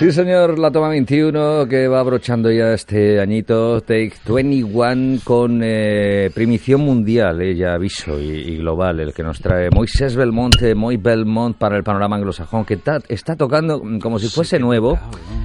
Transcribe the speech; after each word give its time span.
Sí, 0.00 0.12
señor, 0.12 0.58
la 0.58 0.70
toma 0.70 0.88
21 0.88 1.66
que 1.68 1.86
va 1.86 2.00
abrochando 2.00 2.50
ya 2.50 2.72
este 2.72 3.20
añito, 3.20 3.82
Take 3.82 4.14
21 4.26 5.20
con 5.22 5.60
eh, 5.62 6.30
primición 6.34 6.80
mundial, 6.80 7.42
eh, 7.42 7.54
ya 7.54 7.74
aviso, 7.74 8.18
y, 8.18 8.30
y 8.30 8.56
global, 8.56 8.98
el 9.00 9.12
que 9.12 9.22
nos 9.22 9.40
trae 9.40 9.68
Moisés 9.70 10.16
Belmonte, 10.16 10.74
Moy 10.74 10.96
Belmont 10.96 11.54
para 11.58 11.76
el 11.76 11.84
panorama 11.84 12.16
anglosajón, 12.16 12.64
que 12.64 12.78
ta- 12.78 13.00
está 13.10 13.36
tocando 13.36 13.84
mm, 13.84 13.98
como 13.98 14.18
si 14.18 14.28
fuese 14.28 14.58
nuevo, 14.58 14.98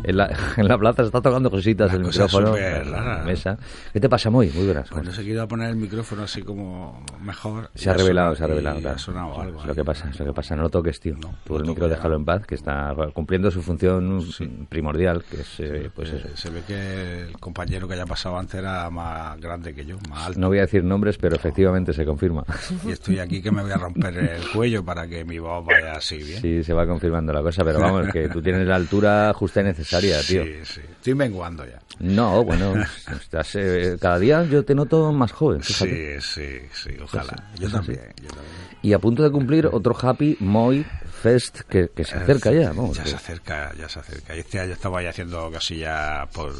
en 0.06 0.16
la, 0.16 0.34
en 0.56 0.70
la 0.70 0.78
plaza 0.78 1.04
está 1.04 1.20
tocando 1.20 1.52
cositas 1.52 1.90
Una 1.90 1.98
el 1.98 2.06
micrófono, 2.06 2.56
en 2.56 2.92
la 2.92 3.24
mesa. 3.26 3.58
¿Qué 3.92 4.00
te 4.00 4.08
pasa, 4.08 4.30
Moy? 4.30 4.50
Muy 4.56 4.68
buenas. 4.68 4.88
Pues 4.90 5.04
no 5.04 5.12
sé, 5.12 5.24
quiero 5.24 5.46
poner 5.50 5.72
el 5.72 5.76
micrófono 5.76 6.24
así 6.24 6.42
como 6.42 7.04
mejor. 7.22 7.72
Se 7.76 7.90
ha 7.90 7.94
revelado, 7.94 8.34
se 8.36 8.46
ha 8.46 8.48
revelado. 8.48 8.80
claro. 8.80 8.96
Ha 8.96 9.00
sonado 9.00 9.42
algo. 9.42 9.60
Es 9.60 9.66
lo 9.66 9.76
que 9.76 9.84
pasa, 9.84 10.10
es 10.10 10.18
lo 10.18 10.26
que 10.28 10.32
pasa. 10.34 10.56
No 10.56 10.62
lo 10.62 10.70
toques, 10.70 10.98
tío. 11.02 11.16
No, 11.22 11.34
Tú 11.44 11.58
el 11.58 11.64
no 11.64 11.72
micro 11.72 11.90
déjalo 11.90 12.16
en 12.16 12.24
paz, 12.24 12.46
que 12.48 12.56
está 12.56 12.96
cumpliendo 13.14 13.52
su 13.52 13.62
función 13.62 14.22
primordial, 14.70 15.24
que 15.24 15.42
es, 15.42 15.60
eh, 15.60 15.90
pues 15.94 16.10
Eh, 16.12 16.18
eso. 16.26 16.38
Se 16.38 16.50
ve 16.50 16.62
que 16.68 17.22
el 17.22 17.40
compañero 17.40 17.88
que 17.88 17.94
haya 17.96 18.06
pasado 18.06 18.38
antes 18.38 18.56
era 18.56 18.90
más 18.90 19.40
grande 19.40 19.74
que 19.74 19.86
yo, 19.86 19.98
más 20.10 20.28
alto. 20.28 20.40
No 20.40 20.48
voy 20.48 20.60
a 20.60 20.62
decir 20.62 20.84
nombres, 20.84 21.18
pero 21.18 21.36
efectivamente 21.36 21.94
se 21.94 22.06
confirma. 22.06 22.44
Y 22.86 22.92
estoy 22.92 23.20
aquí 23.20 23.42
que 23.42 23.52
me 23.52 23.62
voy 23.62 23.72
a 23.72 23.78
romper 23.78 24.18
el 24.18 24.50
cuello 24.52 24.84
para 24.84 25.08
que 25.08 25.26
mi 25.26 25.40
voz 25.40 25.66
vaya 25.66 25.94
así 25.94 26.18
bien. 26.18 26.42
Sí, 26.42 26.64
se 26.64 26.74
va 26.74 26.86
confirmando 26.86 27.32
la 27.34 27.42
cosa, 27.42 27.64
pero 27.64 27.80
vamos, 27.80 28.08
que 28.12 28.30
tú 28.30 28.42
tienes 28.42 28.68
la 28.68 28.76
altura 28.76 29.34
justa 29.34 29.62
y 29.62 29.66
necesaria, 29.66 30.20
tío. 30.22 30.44
Sí, 30.44 30.54
sí. 30.64 30.82
Estoy 30.82 31.16
menguando 31.16 31.66
ya. 31.66 31.80
No, 32.00 32.44
bueno, 32.44 32.74
estás, 33.22 33.56
eh, 33.56 33.98
cada 34.00 34.20
día 34.20 34.44
yo 34.44 34.64
te 34.66 34.76
noto 34.76 35.12
más 35.14 35.32
joven, 35.32 35.62
fíjate. 35.62 36.20
Sí, 36.22 36.42
sí, 36.42 36.68
sí, 36.74 36.98
ojalá. 37.02 37.52
Yo 37.60 37.68
Eso 37.68 37.78
también, 37.78 38.02
yo 38.22 38.28
también. 38.28 38.46
Y 38.82 38.94
a 38.94 39.00
punto 39.00 39.24
de 39.24 39.32
cumplir 39.32 39.68
otro 39.68 39.96
Happy 40.00 40.38
Moy 40.40 40.86
Fest 41.22 41.62
que, 41.62 41.90
que 41.90 42.04
se 42.04 42.16
acerca 42.16 42.52
ya, 42.52 42.70
vamos. 42.70 42.98
Ya 42.98 43.06
se 43.06 43.16
acerca, 43.16 43.74
ya 43.76 43.90
se 43.90 44.00
acerca. 44.00 44.36
Y 44.36 44.40
este 44.40 44.60
año 44.60 44.74
estaba 44.74 45.02
ya 45.02 45.10
haciendo 45.10 45.50
casi 45.52 45.78
ya 45.78 46.28
por 46.34 46.54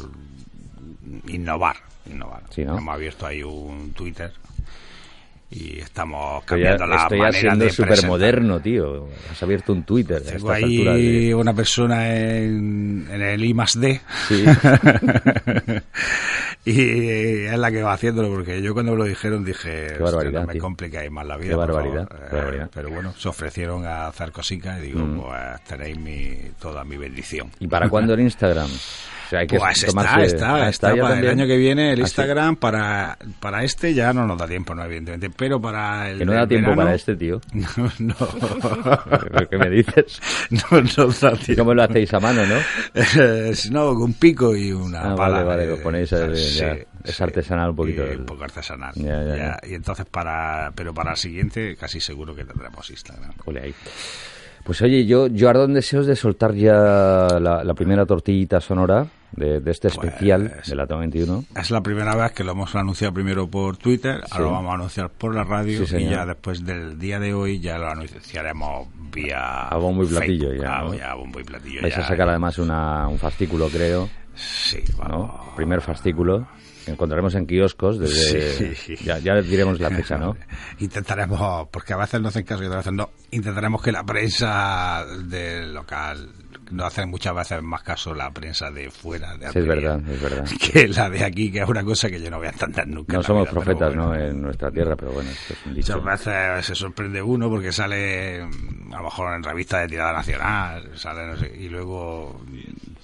innovar, 1.28 1.76
innovar. 2.06 2.42
Sí, 2.50 2.64
¿no? 2.64 2.78
Hemos 2.78 2.94
abierto 2.94 3.26
ahí 3.26 3.42
un 3.42 3.92
Twitter 3.92 4.32
y 5.50 5.78
estamos 5.78 6.40
Estoy 6.42 6.62
cambiando 6.62 6.86
la 6.86 6.96
estoy 7.02 7.18
manera 7.18 7.40
siendo 7.40 7.64
de 7.64 7.70
súper 7.70 8.06
moderno, 8.06 8.60
tío. 8.60 9.08
Has 9.30 9.40
abierto 9.42 9.72
un 9.72 9.84
Twitter 9.84 10.20
Tengo 10.22 10.50
ahí 10.50 10.84
de- 11.28 11.34
una 11.36 11.54
persona 11.54 12.12
en, 12.14 13.06
en 13.10 13.22
el 13.22 13.44
I 13.44 13.54
más 13.54 13.78
D 13.80 14.00
Sí. 14.28 14.44
y 16.64 17.44
es 17.46 17.58
la 17.58 17.70
que 17.70 17.82
va 17.82 17.92
haciéndolo 17.92 18.28
porque 18.30 18.60
yo 18.60 18.74
cuando 18.74 18.92
me 18.92 18.98
lo 18.98 19.04
dijeron 19.04 19.44
dije 19.44 19.86
Qué 19.96 20.02
barbaridad, 20.02 20.26
"Hostia, 20.26 20.40
no 20.40 20.46
me 20.48 20.52
tío. 20.54 20.62
complicáis 20.62 21.10
más 21.12 21.24
la 21.26 21.36
vida 21.36 21.50
Qué 21.50 21.54
por 21.56 21.72
barbaridad, 21.72 22.08
favor". 22.08 22.18
qué 22.28 22.34
Eh, 22.34 22.38
barbaridad. 22.38 22.70
pero 22.74 22.90
bueno 22.90 23.14
se 23.16 23.28
ofrecieron 23.28 23.86
a 23.86 24.08
hacer 24.08 24.32
cositas 24.32 24.78
y 24.80 24.86
digo 24.86 24.98
Mm. 25.00 25.20
pues 25.20 25.64
tenéis 25.68 25.96
mi, 25.98 26.30
toda 26.60 26.82
mi 26.84 26.96
bendición 26.96 27.50
¿Y 27.60 27.68
para 27.68 27.88
cuándo 27.88 28.14
en 28.14 28.20
Instagram? 28.22 28.68
O 29.26 29.28
sea, 29.28 29.40
hay 29.40 29.46
que 29.48 29.58
pues 29.58 29.84
tomarse- 29.86 30.22
está, 30.24 30.68
está, 30.68 30.68
está, 30.92 31.02
para 31.02 31.18
el 31.18 31.28
año 31.28 31.46
que 31.46 31.56
viene 31.56 31.92
el. 31.92 31.98
Instagram 31.98 32.56
para, 32.56 33.18
para 33.40 33.64
este 33.64 33.92
ya 33.92 34.12
no 34.12 34.26
nos 34.26 34.38
da 34.38 34.46
tiempo, 34.46 34.74
no 34.74 34.84
evidentemente, 34.84 35.30
pero 35.36 35.60
para 35.60 36.10
el 36.10 36.18
Que 36.18 36.24
no 36.24 36.32
da 36.32 36.46
tiempo 36.46 36.70
verano- 36.70 36.82
para 36.84 36.94
este, 36.94 37.16
tío. 37.16 37.40
No, 37.52 37.90
no. 37.98 38.14
¿Qué 39.50 39.58
me 39.58 39.70
dices? 39.70 40.20
no 40.50 40.80
nos 40.80 41.20
da 41.20 41.32
¿Y 41.32 41.38
tiempo. 41.38 41.62
cómo 41.62 41.74
lo 41.74 41.82
hacéis 41.82 42.12
a 42.14 42.20
mano, 42.20 42.42
no? 42.46 42.56
Eh, 42.94 43.52
no, 43.70 43.94
con 43.94 44.02
un 44.02 44.12
pico 44.14 44.54
y 44.56 44.72
una 44.72 45.12
Ah, 45.12 45.14
pala. 45.16 45.42
vale, 45.42 45.44
vale, 45.44 45.66
lo 45.66 45.82
ponéis, 45.82 46.12
eh, 46.12 46.36
sí, 46.36 46.58
ya. 46.60 46.76
Es 47.04 47.20
artesanal 47.20 47.70
un 47.70 47.76
poquito 47.76 48.02
un 48.04 48.24
poco 48.26 48.44
artesanal. 48.44 48.92
Ya, 48.96 49.22
ya. 49.24 49.58
Y 49.68 49.74
entonces 49.74 50.06
para, 50.06 50.72
pero 50.74 50.92
para 50.94 51.12
el 51.12 51.16
siguiente 51.16 51.76
casi 51.76 52.00
seguro 52.00 52.34
que 52.34 52.44
tendremos 52.44 52.88
Instagram. 52.90 53.32
Ole 53.44 53.60
ahí. 53.60 53.74
Pues 54.64 54.82
oye, 54.82 55.06
yo, 55.06 55.28
yo 55.28 55.48
ardo 55.48 55.64
en 55.66 55.74
deseos 55.74 56.06
de 56.06 56.16
soltar 56.16 56.52
ya 56.54 56.72
la, 57.40 57.62
la 57.62 57.74
primera 57.74 58.04
tortillita 58.04 58.60
sonora 58.60 59.06
de, 59.32 59.60
de 59.60 59.70
este 59.70 59.88
Pues- 59.90 60.06
especial 60.08 60.60
de 60.66 60.74
la 60.74 60.86
Toma 60.86 61.00
21. 61.00 61.44
Es 61.56 61.70
la 61.70 61.82
primera 61.82 62.14
vez 62.14 62.32
que 62.32 62.44
lo 62.44 62.52
hemos 62.52 62.74
anunciado 62.74 63.12
primero 63.14 63.48
por 63.48 63.76
Twitter, 63.76 64.22
ahora 64.30 64.44
lo 64.44 64.52
vamos 64.52 64.70
a 64.70 64.74
anunciar 64.74 65.10
por 65.10 65.34
la 65.34 65.44
radio 65.44 65.86
Sí, 65.86 65.96
y 65.96 66.08
ya 66.08 66.24
después 66.26 66.64
del 66.64 66.98
día 66.98 67.18
de 67.18 67.34
hoy 67.34 67.60
ya 67.60 67.78
lo 67.78 67.88
anunciaremos 67.90 68.88
vía 69.12 69.68
A 69.68 69.76
bombo 69.76 70.04
y 70.04 70.06
platillo 70.08 70.48
Facebook. 70.50 70.64
ya, 70.64 70.78
¿no? 70.82 70.94
ya, 70.94 71.10
a 71.10 71.14
bombo 71.14 71.40
y 71.40 71.44
platillo. 71.44 71.82
Vais 71.82 71.94
ya. 71.94 72.02
a 72.02 72.08
sacar 72.08 72.28
además 72.28 72.58
una, 72.58 73.08
un 73.08 73.18
fascículo, 73.18 73.68
creo, 73.68 74.08
Sí, 74.34 74.82
vamos. 74.98 75.28
¿no? 75.28 75.54
Primer 75.56 75.80
fascículo. 75.80 76.46
Encontraremos 76.86 77.34
en 77.34 77.46
kioscos 77.46 77.98
desde... 77.98 78.74
Sí. 78.76 78.94
Ya, 79.04 79.18
ya 79.18 79.34
diremos 79.42 79.80
la 79.80 79.90
fecha, 79.90 80.18
¿no? 80.18 80.36
Intentaremos, 80.78 81.66
porque 81.72 81.92
a 81.94 81.96
veces 81.96 82.20
no 82.20 82.28
hacen 82.28 82.44
caso 82.44 82.62
y 82.62 82.66
otras 82.66 82.84
veces 82.84 82.92
no, 82.96 83.10
intentaremos 83.32 83.82
que 83.82 83.90
la 83.90 84.04
prensa 84.04 85.04
del 85.24 85.74
local, 85.74 86.28
no 86.70 86.84
hacen 86.86 87.08
muchas 87.10 87.34
veces 87.34 87.62
más 87.62 87.82
caso 87.82 88.14
la 88.14 88.30
prensa 88.30 88.70
de 88.70 88.90
fuera 88.90 89.36
de 89.36 89.50
Sí, 89.52 89.58
es 89.60 89.66
verdad, 89.66 90.00
es 90.08 90.20
verdad. 90.22 90.44
que 90.72 90.88
la 90.88 91.10
de 91.10 91.24
aquí, 91.24 91.50
que 91.52 91.60
es 91.62 91.68
una 91.68 91.84
cosa 91.84 92.08
que 92.08 92.20
yo 92.20 92.30
no 92.30 92.38
voy 92.38 92.46
a 92.48 92.50
entender 92.50 92.86
nunca. 92.88 93.12
No 93.14 93.20
en 93.20 93.24
somos 93.26 93.42
vida, 93.44 93.52
profetas, 93.52 93.94
bueno. 93.94 94.06
¿no? 94.08 94.14
En 94.14 94.42
nuestra 94.42 94.70
tierra, 94.70 94.96
pero 94.96 95.12
bueno, 95.12 95.30
esto 95.30 95.52
es 95.54 95.66
un 95.66 95.74
dicho. 95.74 96.00
Muchas 96.00 96.24
veces 96.26 96.66
se 96.66 96.74
sorprende 96.74 97.22
uno 97.22 97.48
porque 97.48 97.72
sale 97.72 98.44
mm, 98.44 98.92
a 98.94 98.98
lo 98.98 99.04
mejor 99.04 99.34
en 99.34 99.42
revistas 99.42 99.82
de 99.82 99.88
tirada 99.88 100.12
nacional, 100.12 100.90
sale 100.96 101.26
no 101.26 101.36
sé, 101.36 101.52
y 101.58 101.68
luego 101.68 102.40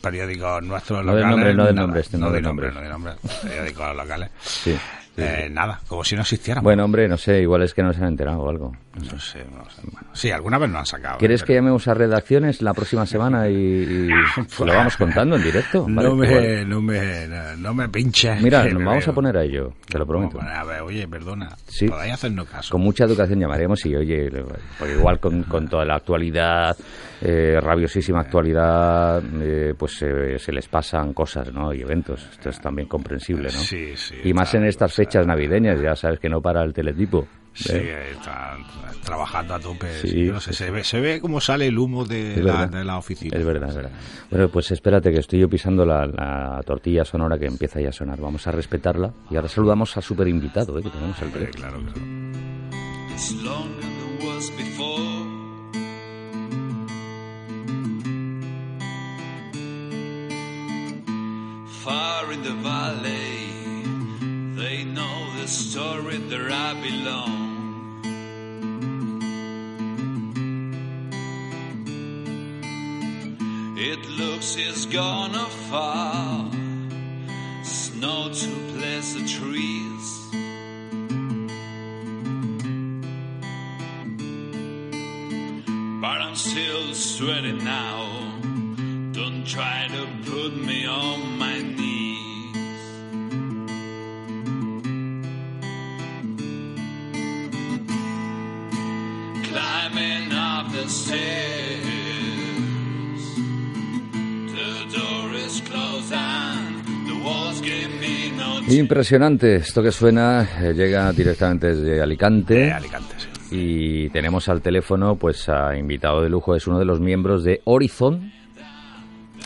periódicos 0.01 0.63
nuestros 0.63 1.05
No 1.05 1.13
locales. 1.13 1.31
nombre, 1.31 1.55
no 1.55 1.65
del 1.65 1.75
nada. 1.75 1.87
nombre, 1.87 2.01
este, 2.01 2.19
no 2.19 2.27
no 2.27 2.33
del 2.33 2.43
del 2.43 2.43
nombre, 2.45 2.67
nombre. 2.73 2.75
no 2.75 2.81
del 2.81 2.91
nombre, 2.91 3.15
periódicos 3.43 3.97
locales. 3.97 4.31
Sí. 4.41 4.77
Eh, 5.17 5.49
nada, 5.51 5.81
como 5.89 6.03
si 6.05 6.15
no 6.15 6.23
existieran. 6.23 6.65
Bueno, 6.65 6.85
hombre, 6.85 7.07
no 7.07 7.19
sé, 7.19 7.41
igual 7.43 7.63
es 7.63 7.75
que 7.75 7.83
no 7.83 7.93
se 7.93 8.01
han 8.01 8.09
enterado 8.09 8.41
o 8.41 8.49
algo. 8.49 8.73
No 8.95 9.19
sé, 9.19 9.45
no 9.45 9.69
sé. 9.69 9.83
Bueno, 9.85 10.09
sí, 10.15 10.31
alguna 10.31 10.59
vez 10.59 10.71
no 10.71 10.79
han 10.79 10.87
sacado. 10.87 11.19
¿Quieres 11.19 11.43
¿eh? 11.43 11.45
que 11.47 11.55
llamemos 11.55 11.87
a 11.89 11.95
redacciones 11.95 12.63
la 12.63 12.73
próxima 12.73 13.05
semana 13.05 13.49
y, 13.49 13.55
y 13.55 14.09
lo 14.59 14.67
vamos 14.75 14.97
contando 14.97 15.37
en 15.37 15.43
directo? 15.43 15.87
¿vale? 15.89 16.09
No 16.09 16.17
me, 16.17 16.65
no 16.65 16.81
me, 16.81 17.27
no, 17.27 17.57
no 17.59 17.75
me 17.75 17.89
pinches. 17.91 18.41
Mira, 18.43 18.65
nos 18.73 18.85
vamos 18.85 19.05
veo. 19.05 19.13
a 19.13 19.15
poner 19.15 19.37
a 19.37 19.43
ello, 19.45 19.73
te 19.87 19.99
lo 19.99 20.07
prometo. 20.07 20.41
a 20.41 20.65
ver, 20.65 20.81
oye, 20.81 21.07
perdona. 21.07 21.49
Sí. 21.67 21.89
Podéis 21.89 22.15
hacernos 22.15 22.49
caso. 22.49 22.73
Con 22.73 22.81
mucha 22.81 23.05
educación 23.05 23.39
llamaremos 23.39 23.85
y, 23.85 23.95
oye, 23.95 24.31
porque 24.79 24.95
igual 24.95 25.21
con, 25.21 25.43
con 25.45 25.69
toda 25.69 25.85
la 25.85 25.97
actualidad, 25.97 26.75
eh, 27.21 27.59
rabiosísima 27.61 28.21
actualidad, 28.21 29.23
eh, 29.41 29.75
pues 29.79 30.03
eh, 30.03 30.39
se 30.39 30.53
les 30.53 30.69
pasan 30.69 31.13
cosas, 31.13 31.53
¿no? 31.53 31.73
Y 31.73 31.83
eventos. 31.83 32.27
Esto 32.31 32.49
es 32.51 32.61
también 32.61 32.89
comprensible, 32.89 33.45
¿no? 33.45 33.59
Sí, 33.59 33.93
sí. 33.97 34.17
Y 34.25 34.33
más 34.35 34.51
claro, 34.51 34.65
en 34.65 34.69
estas 34.71 34.93
fechas 35.03 35.27
navideñas, 35.27 35.81
ya 35.81 35.97
sabes 35.97 36.21
que 36.21 36.29
no 36.29 36.41
para 36.41 36.63
el 36.63 36.73
teletipo. 36.73 37.27
Sí, 37.55 37.73
¿eh? 37.75 38.13
están 38.13 38.65
trabajando 39.05 39.55
a 39.55 39.59
tope. 39.59 39.93
Sí. 40.01 40.27
no 40.27 40.41
sé, 40.41 40.53
se 40.53 40.71
ve, 40.71 40.85
se 40.85 41.01
ve 41.01 41.21
cómo 41.21 41.41
sale 41.41 41.67
el 41.67 41.77
humo 41.77 42.05
de, 42.05 42.37
la, 42.37 42.53
verdad. 42.53 42.79
de 42.79 42.85
la 42.85 42.99
oficina. 42.99 43.37
Es 43.37 43.45
verdad, 43.45 43.69
es 43.69 43.75
verdad. 43.75 43.91
Bueno, 44.31 44.49
pues 44.49 44.71
espérate 44.71 45.13
que 45.13 45.19
estoy 45.19 45.41
yo 45.41 45.49
pisando 45.49 45.85
la, 45.85 46.07
la 46.07 46.63
tortilla 46.65 47.05
sonora 47.05 47.37
que 47.37 47.47
empieza 47.47 47.81
ya 47.81 47.89
a 47.89 47.93
sonar. 47.93 48.21
Vamos 48.21 48.47
a 48.47 48.53
respetarla 48.53 49.13
y 49.29 49.37
ahora 49.37 49.49
saludamos 49.49 49.97
al 49.97 50.05
super 50.05 50.29
invitado 50.29 50.79
¿eh? 50.79 50.83
que 50.83 50.91
tenemos 50.91 51.21
al 51.21 51.33
Sí, 51.33 51.47
claro, 51.53 51.81
claro. 51.81 52.23
Far 61.85 62.33
in 62.33 62.43
the 62.45 62.55
valley, 62.63 63.32
story 65.53 66.17
that 66.17 66.51
I 66.51 66.73
belong. 66.81 67.42
Impresionante, 108.97 109.57
esto 109.57 109.83
que 109.83 109.91
suena 109.91 110.47
eh, 110.61 110.75
llega 110.75 111.11
directamente 111.13 111.69
desde 111.69 112.03
Alicante. 112.03 112.55
De 112.55 112.73
Alicante, 112.73 113.15
sí. 113.17 113.29
Y 113.51 114.11
tenemos 114.11 114.51
al 114.51 114.61
teléfono, 114.61 115.17
pues, 115.17 115.49
a 115.49 115.75
invitado 115.75 116.21
de 116.21 116.29
lujo, 116.29 116.55
es 116.55 116.67
uno 116.67 116.79
de 116.79 116.85
los 116.85 117.01
miembros 117.01 117.43
de 117.43 117.63
Horizon, 117.65 118.31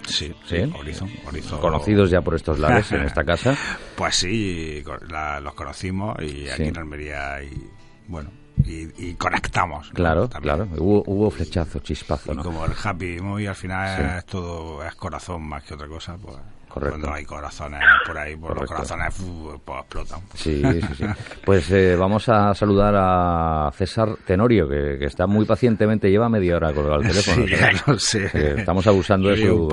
Sí, 0.05 0.35
¿Sí? 0.47 0.57
sí, 0.57 0.73
Horizon, 0.77 1.09
Horizon. 1.29 1.61
conocidos 1.61 2.11
ya 2.11 2.23
por 2.23 2.35
estos 2.35 2.59
lares 2.59 2.91
en 2.91 3.03
esta 3.03 3.23
casa. 3.23 3.57
Pues 3.97 4.17
sí, 4.17 4.83
la- 5.09 5.39
los 5.39 5.55
conocimos 5.55 6.17
y 6.21 6.49
aquí 6.49 6.65
Sí. 6.65 6.69
en 6.69 6.79
Almería 6.79 7.41
y 7.45 7.51
bueno, 8.09 8.31
y, 8.65 9.11
y 9.11 9.15
conectamos. 9.15 9.89
¿no? 9.91 9.95
Claro, 9.95 10.29
También. 10.29 10.57
claro. 10.57 10.71
Hubo, 10.83 11.05
hubo 11.07 11.31
flechazo, 11.31 11.79
chispazo, 11.79 12.33
Y 12.33 12.37
¿no? 12.37 12.43
como 12.43 12.65
el 12.67 12.73
happy 12.83 13.21
movie 13.21 13.47
al 13.49 13.55
final 13.55 13.97
Sí. 13.97 14.19
es 14.19 14.27
todo, 14.27 14.85
es 14.85 14.95
corazón 14.97 15.45
más 15.49 15.63
que 15.63 15.75
otra 15.75 15.87
cosa, 15.87 16.17
pues 16.21 16.37
Correcto. 16.76 17.00
cuando 17.00 17.17
hay 17.17 17.25
corazones 17.25 17.81
por 18.06 18.19
ahí, 18.19 18.37
pues 18.37 18.55
los 18.55 18.70
corazones 18.70 19.20
uf, 19.20 19.61
pues 19.64 19.78
explotan. 19.81 20.20
Sí, 20.34 20.62
sí, 20.62 20.94
sí. 20.94 21.05
Pues 21.43 21.70
eh, 21.70 21.96
vamos 21.96 22.28
a 22.28 22.52
saludar 22.52 22.94
a 22.96 23.70
César 23.73 24.08
Tenorio, 24.26 24.69
que, 24.69 24.99
que 24.99 25.06
está 25.06 25.26
muy 25.26 25.46
pacientemente, 25.46 26.11
lleva 26.11 26.28
media 26.28 26.56
hora 26.56 26.75
colgado 26.75 27.00
el 27.00 27.06
teléfono. 27.08 27.46
Sí, 27.46 27.82
lo 27.87 27.99
sé. 27.99 28.25
Eh, 28.34 28.55
estamos 28.58 28.87
abusando 28.87 29.31
de 29.31 29.38
su... 29.38 29.69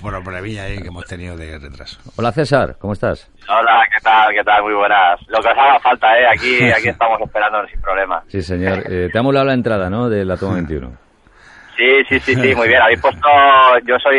Por 0.00 0.22
problemilla 0.22 0.64
ahí 0.64 0.80
que 0.80 0.88
hemos 0.88 1.04
tenido 1.06 1.36
de 1.36 1.58
retraso. 1.58 1.98
Hola 2.14 2.30
César, 2.30 2.76
¿cómo 2.78 2.92
estás? 2.92 3.28
Hola, 3.48 3.82
¿qué 3.90 4.00
tal? 4.02 4.32
¿Qué 4.32 4.44
tal? 4.44 4.62
Muy 4.62 4.74
buenas. 4.74 5.18
Lo 5.26 5.40
que 5.40 5.48
os 5.48 5.58
haga 5.58 5.80
falta, 5.80 6.06
¿eh? 6.16 6.26
Aquí, 6.32 6.70
aquí 6.70 6.88
estamos 6.90 7.20
esperando 7.20 7.66
sin 7.66 7.80
problema. 7.80 8.22
Sí, 8.28 8.40
señor. 8.40 8.84
Eh, 8.88 9.08
te 9.12 9.18
ha 9.18 9.22
molado 9.22 9.46
la 9.46 9.54
entrada, 9.54 9.90
¿no? 9.90 10.08
De 10.08 10.24
la 10.24 10.36
toma 10.36 10.54
21. 10.54 11.05
Sí, 11.76 12.04
sí, 12.08 12.20
sí, 12.20 12.34
sí, 12.34 12.54
muy 12.54 12.68
bien. 12.68 12.80
Habéis 12.80 13.00
puesto, 13.00 13.28
yo 13.84 13.98
soy 13.98 14.16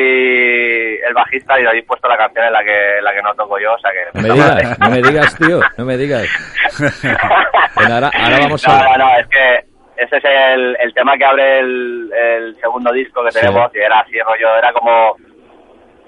el 1.07 1.13
bajista 1.13 1.59
y 1.59 1.65
habéis 1.65 1.85
puesto 1.85 2.07
la 2.07 2.15
canción 2.17 2.45
en 2.45 2.53
la 2.53 2.63
que, 2.63 2.97
en 2.99 3.03
la 3.03 3.13
que 3.13 3.21
no 3.23 3.33
toco 3.33 3.57
yo, 3.59 3.73
o 3.73 3.79
sea 3.79 3.91
que... 3.91 4.05
No 4.13 4.21
me 4.21 4.33
digas, 4.33 4.79
no 4.79 4.89
me 4.91 5.01
digas, 5.01 5.37
tío, 5.37 5.59
no 5.77 5.85
me 5.85 5.97
digas. 5.97 6.27
Bueno, 7.75 7.95
ahora, 7.95 8.11
ahora 8.13 8.37
vamos 8.41 8.67
No, 8.67 8.73
a... 8.73 8.83
no, 8.83 8.97
no, 9.05 9.17
es 9.17 9.27
que 9.27 9.65
ese 9.97 10.17
es 10.17 10.23
el, 10.25 10.77
el 10.79 10.93
tema 10.93 11.17
que 11.17 11.25
abre 11.25 11.59
el, 11.59 12.11
el 12.13 12.55
segundo 12.61 12.91
disco 12.93 13.23
que 13.25 13.31
Sí. 13.31 13.39
tenemos 13.39 13.71
y 13.75 13.79
era 13.79 13.99
así, 14.01 14.19
rollo, 14.21 14.55
era 14.57 14.71
como... 14.73 15.15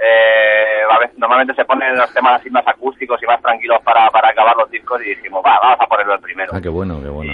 Eh, 0.02 0.84
a 0.90 0.98
normalmente 1.18 1.54
se 1.56 1.66
ponen 1.66 1.96
los 1.98 2.14
temas 2.14 2.40
así 2.40 2.50
más 2.50 2.66
acústicos 2.68 3.22
y 3.22 3.26
más 3.26 3.42
tranquilos 3.42 3.80
para, 3.84 4.10
para 4.12 4.30
acabar 4.30 4.56
los 4.56 4.70
discos 4.72 5.02
y 5.06 5.10
dijimos, 5.10 5.42
va, 5.46 5.60
vamos 5.60 5.78
a 5.82 5.88
ponerlo 5.88 6.14
el 6.14 6.22
primero. 6.22 6.52
Ah, 6.54 6.60
qué 6.62 6.70
bueno, 6.70 7.02
qué 7.02 7.10
bueno. 7.10 7.34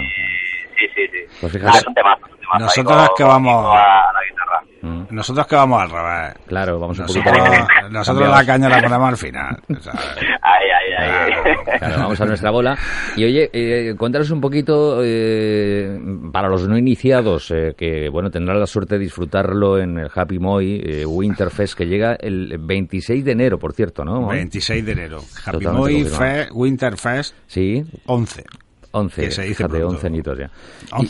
Sí, 0.78 0.86
sí, 0.94 1.02
sí. 1.12 1.18
Pues 1.40 1.54
Ah, 1.54 1.58
fíjate. 1.58 1.78
es 1.78 1.86
un 1.86 1.94
temazo, 1.94 2.26
es 2.26 2.32
un 2.32 2.38
temazo. 2.48 2.58
Nosotros 2.60 2.98
Ahí 3.02 3.08
que 3.16 3.24
vamos- 3.24 3.66
a 3.76 3.76
la 4.12 4.20
guitarra. 4.30 5.06
Nosotros 5.10 5.46
que 5.48 5.56
vamos 5.56 5.82
al 5.82 5.90
revés. 5.90 6.34
Claro, 6.46 6.78
vamos 6.78 6.98
un 7.00 7.06
poquito... 7.06 7.30
Nosotros, 7.32 7.68
nosotros 7.90 8.28
la 8.28 8.46
caña 8.46 8.68
la 8.68 8.82
ponemos 8.82 9.08
al 9.08 9.16
final. 9.16 9.56
¿sabes? 9.80 10.00
Ahí, 10.42 10.68
ahí, 10.70 10.92
ahí. 11.10 11.32
Claro, 11.42 11.64
Claro, 11.78 11.96
vamos 11.98 12.20
a 12.20 12.24
nuestra 12.26 12.50
bola. 12.50 12.78
Y 13.16 13.24
oye, 13.24 13.50
eh, 13.52 13.94
cuéntanos 13.98 14.30
un 14.30 14.40
poquito, 14.40 15.00
eh, 15.02 15.98
para 16.32 16.48
los 16.48 16.68
no 16.68 16.78
iniciados, 16.78 17.50
eh, 17.50 17.74
que 17.76 18.08
bueno, 18.10 18.30
tendrán 18.30 18.60
la 18.60 18.66
suerte 18.66 18.94
de 18.96 19.00
disfrutarlo 19.00 19.78
en 19.78 19.98
el 19.98 20.10
Happy 20.14 20.38
Moy 20.38 20.80
eh, 20.84 21.04
Winterfest, 21.04 21.76
que 21.76 21.86
llega 21.86 22.14
el 22.20 22.56
26 22.58 23.24
de 23.24 23.32
enero, 23.32 23.58
por 23.58 23.72
cierto, 23.72 24.04
¿no? 24.04 24.20
Moy? 24.20 24.36
26 24.36 24.86
de 24.86 24.92
enero. 24.92 25.18
Happy 25.44 25.66
Moy 25.66 26.02
confirmado. 26.04 26.16
Fest, 26.34 26.50
Winter 26.54 26.96
Fest 26.96 27.34
Sí, 27.46 27.84
11. 28.06 28.44
11, 28.96 29.22
Que 29.22 29.30
se 29.30 29.42
dice 29.42 29.54
fíjate, 29.54 29.78
pronto. 29.78 29.94
11 29.94 30.06
añitos 30.06 30.38
ya. 30.38 30.50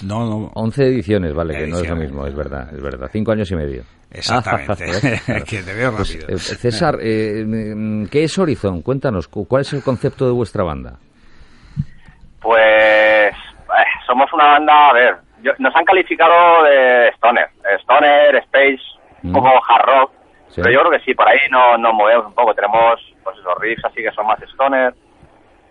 No, 0.05 0.25
no. 0.29 0.51
11 0.55 0.85
ediciones, 0.87 1.33
vale, 1.35 1.57
que 1.57 1.67
no 1.67 1.79
es 1.79 1.89
lo 1.89 1.97
mismo, 1.97 2.27
es 2.27 2.35
verdad, 2.35 2.69
es 2.75 2.81
verdad. 2.83 3.09
Cinco 3.13 3.33
años 3.33 3.51
y 3.51 3.57
medio. 3.57 3.83
Exactamente. 4.11 4.85
Ah, 4.85 5.21
claro. 5.27 5.45
que 5.45 5.63
te 5.63 5.75
veo 5.75 5.93
Pues, 5.97 6.13
rápido. 6.15 6.29
eh, 6.37 6.39
César, 6.39 6.99
eh, 7.01 7.45
mm, 7.47 8.07
¿qué 8.07 8.25
es 8.25 8.39
Horizon? 8.39 8.83
Cuéntanos, 8.83 9.29
cu- 9.29 9.47
¿cuál 9.47 9.63
es 9.63 9.73
el 9.73 9.83
concepto 9.83 10.27
de 10.27 10.33
vuestra 10.33 10.63
banda? 10.65 10.99
Pues 12.41 12.61
eh, 12.63 13.33
somos 14.07 14.33
una 14.33 14.45
banda, 14.45 14.89
a 14.91 14.93
ver, 14.93 15.17
yo- 15.43 15.53
nos 15.59 15.75
han 15.75 15.85
calificado 15.85 16.65
de 16.65 17.09
stoner, 17.17 17.49
stoner, 17.83 18.37
space, 18.37 18.81
Mm. 19.23 19.29
un 19.29 19.33
poco 19.33 19.49
hard 19.69 19.87
rock, 19.87 20.11
Sí. 20.49 20.61
pero 20.63 20.71
yo 20.73 20.81
creo 20.81 20.93
que 20.93 21.05
sí, 21.05 21.15
por 21.15 21.27
ahí 21.29 21.39
no- 21.51 21.77
nos 21.79 21.95
movemos 21.95 22.27
un 22.27 22.35
poco, 22.35 22.55
tenemos 22.55 23.01
pues 23.25 23.37
esos 23.39 23.59
riffs 23.61 23.85
así 23.85 24.03
que 24.03 24.13
son 24.13 24.27
más 24.27 24.41
stoner, 24.43 24.95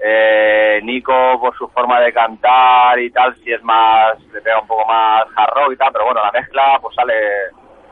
eh, 0.07 0.79
Nico 0.83 1.39
por 1.39 1.57
su 1.57 1.67
forma 1.69 1.99
de 1.99 2.13
cantar 2.13 2.99
y 2.99 3.09
tal, 3.09 3.35
si 3.37 3.51
es 3.51 3.63
más, 3.63 4.19
le 4.31 4.39
pega 4.39 4.59
un 4.59 4.67
poco 4.67 4.85
más 4.85 5.23
hard 5.35 5.53
rock 5.55 5.73
y 5.73 5.77
tal, 5.77 5.91
pero 5.91 6.05
bueno, 6.05 6.21
la 6.23 6.31
mezcla 6.31 6.77
pues 6.79 6.95
sale, 6.95 7.13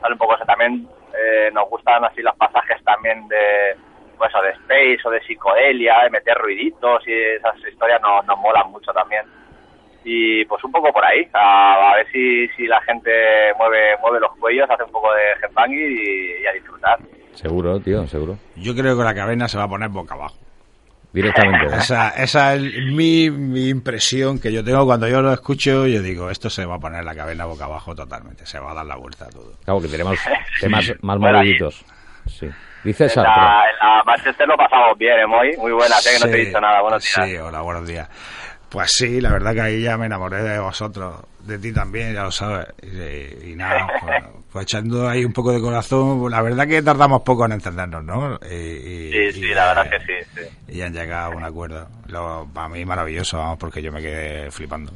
sale 0.00 0.12
un 0.12 0.18
poco 0.18 0.36
eso 0.36 0.44
también, 0.44 0.86
eh, 1.12 1.50
nos 1.52 1.68
gustan 1.68 2.04
así 2.04 2.22
los 2.22 2.36
pasajes 2.36 2.82
también 2.84 3.26
de 3.26 3.76
pues 4.16 4.32
o 4.32 4.42
de 4.42 4.50
space 4.50 5.08
o 5.08 5.10
de 5.10 5.20
psicodelia, 5.22 6.04
de 6.04 6.10
meter 6.10 6.38
ruiditos 6.38 7.02
y 7.08 7.12
esas 7.12 7.56
historias 7.68 8.00
nos, 8.00 8.24
nos 8.26 8.38
molan 8.38 8.70
mucho 8.70 8.92
también. 8.92 9.24
Y 10.04 10.44
pues 10.44 10.62
un 10.62 10.70
poco 10.70 10.92
por 10.92 11.04
ahí, 11.04 11.28
a, 11.32 11.90
a 11.90 11.96
ver 11.96 12.06
si, 12.12 12.46
si 12.50 12.68
la 12.68 12.80
gente 12.82 13.10
mueve 13.58 13.96
mueve 14.00 14.20
los 14.20 14.36
cuellos, 14.36 14.70
hace 14.70 14.84
un 14.84 14.92
poco 14.92 15.12
de 15.14 15.32
headbanging 15.42 15.98
y, 15.98 16.42
y 16.42 16.46
a 16.46 16.52
disfrutar. 16.52 16.96
Seguro, 17.32 17.80
tío, 17.80 18.06
seguro. 18.06 18.36
Yo 18.54 18.72
creo 18.76 18.96
que 18.96 19.02
la 19.02 19.14
cadena 19.14 19.48
se 19.48 19.58
va 19.58 19.64
a 19.64 19.68
poner 19.68 19.88
boca 19.88 20.14
abajo. 20.14 20.43
Directamente. 21.14 21.66
¿no? 21.66 21.76
Esa, 21.76 22.08
esa 22.10 22.54
es 22.54 22.60
mi, 22.92 23.30
mi 23.30 23.68
impresión 23.68 24.40
que 24.40 24.52
yo 24.52 24.64
tengo 24.64 24.84
cuando 24.84 25.06
yo 25.08 25.22
lo 25.22 25.32
escucho. 25.32 25.86
Yo 25.86 26.02
digo, 26.02 26.28
esto 26.28 26.50
se 26.50 26.66
va 26.66 26.74
a 26.74 26.78
poner 26.80 27.04
la 27.04 27.14
cadena 27.14 27.44
boca 27.44 27.66
abajo 27.66 27.94
totalmente. 27.94 28.44
Se 28.44 28.58
va 28.58 28.72
a 28.72 28.74
dar 28.74 28.84
la 28.84 28.96
vuelta 28.96 29.26
a 29.26 29.28
todo. 29.28 29.52
Claro 29.64 29.80
que 29.80 29.88
tenemos 29.88 30.18
temas 30.60 30.92
más 31.02 31.18
moviditos. 31.18 31.84
Sí. 32.26 32.48
Dice 32.82 33.04
En 33.04 33.08
César, 33.10 33.24
la, 33.24 33.62
en 33.70 33.78
la 33.96 34.02
Manchester 34.04 34.46
lo 34.46 34.56
pasamos 34.56 34.98
bien, 34.98 35.18
¿eh, 35.20 35.26
Muy, 35.26 35.56
muy 35.56 35.72
buena, 35.72 35.94
sé 35.96 36.18
que 36.18 36.24
no 36.26 36.30
te 36.30 36.38
he 36.38 36.40
Sí, 36.42 36.46
dicho 36.48 36.60
nada, 36.60 36.82
buenos 36.82 37.02
días. 37.02 37.28
Sí, 37.30 37.36
hola, 37.38 37.60
buenos 37.62 37.86
días. 37.88 38.08
Pues 38.74 38.90
sí, 38.90 39.20
la 39.20 39.30
verdad 39.30 39.54
que 39.54 39.60
ahí 39.60 39.82
ya 39.82 39.96
me 39.96 40.06
enamoré 40.06 40.42
de 40.42 40.58
vosotros, 40.58 41.14
de 41.46 41.60
ti 41.60 41.72
también, 41.72 42.12
ya 42.12 42.24
lo 42.24 42.32
sabes. 42.32 42.66
Y, 42.82 43.52
y 43.52 43.54
nada, 43.54 43.86
pues, 44.00 44.24
pues 44.52 44.62
echando 44.64 45.08
ahí 45.08 45.24
un 45.24 45.32
poco 45.32 45.52
de 45.52 45.60
corazón, 45.60 46.18
pues 46.18 46.32
la 46.32 46.42
verdad 46.42 46.66
que 46.66 46.82
tardamos 46.82 47.22
poco 47.22 47.46
en 47.46 47.52
entendernos, 47.52 48.02
¿no? 48.02 48.36
Y, 48.50 48.54
y- 48.56 49.12
Sí, 49.12 49.40
sí, 49.42 49.46
la 49.54 49.68
verdad 49.68 49.86
eh, 49.86 49.90
que 49.90 49.98
sí, 50.00 50.28
sí. 50.66 50.74
Y 50.76 50.80
han 50.82 50.92
llegado 50.92 51.26
a 51.32 51.36
un 51.36 51.44
acuerdo. 51.44 51.86
Lo, 52.08 52.48
para 52.52 52.68
mí 52.68 52.84
maravilloso, 52.84 53.38
vamos, 53.38 53.58
porque 53.60 53.80
yo 53.80 53.92
me 53.92 54.02
quedé 54.02 54.50
flipando. 54.50 54.92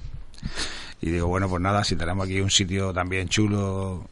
Y 1.00 1.11
digo, 1.12 1.28
bueno, 1.28 1.49
pues 1.49 1.62
nada, 1.62 1.85
si 1.85 1.94
tenemos 1.94 2.26
aquí 2.26 2.40
un 2.40 2.50
sitio 2.50 2.92
también 2.92 3.28
chulo, 3.28 4.06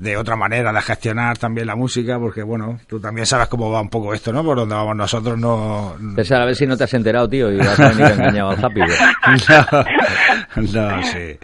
de 0.00 0.16
otra 0.16 0.34
manera 0.34 0.72
de 0.72 0.80
gestionar 0.80 1.36
también 1.36 1.66
la 1.66 1.76
música, 1.76 2.18
porque 2.18 2.42
bueno, 2.42 2.80
tú 2.86 2.98
también 2.98 3.26
sabes 3.26 3.48
cómo 3.48 3.70
va 3.70 3.82
un 3.82 3.90
poco 3.90 4.14
esto, 4.14 4.32
¿no? 4.32 4.42
Por 4.42 4.56
donde 4.56 4.74
vamos 4.74 4.96
nosotros, 4.96 5.38
no... 5.38 5.94
César, 6.16 6.40
a 6.40 6.46
ver 6.46 6.56
si 6.56 6.66
no 6.66 6.74
te 6.74 6.84
has 6.84 6.94
enterado, 6.94 7.28
tío, 7.28 7.52
y 7.52 7.58
vas 7.58 7.78
a 7.78 7.90
venir 7.90 8.06
engañado 8.12 8.48
al 8.50 8.64
Happy. 8.64 8.80
no, 10.56 10.96
no, 10.96 11.02
sí. 11.02 11.38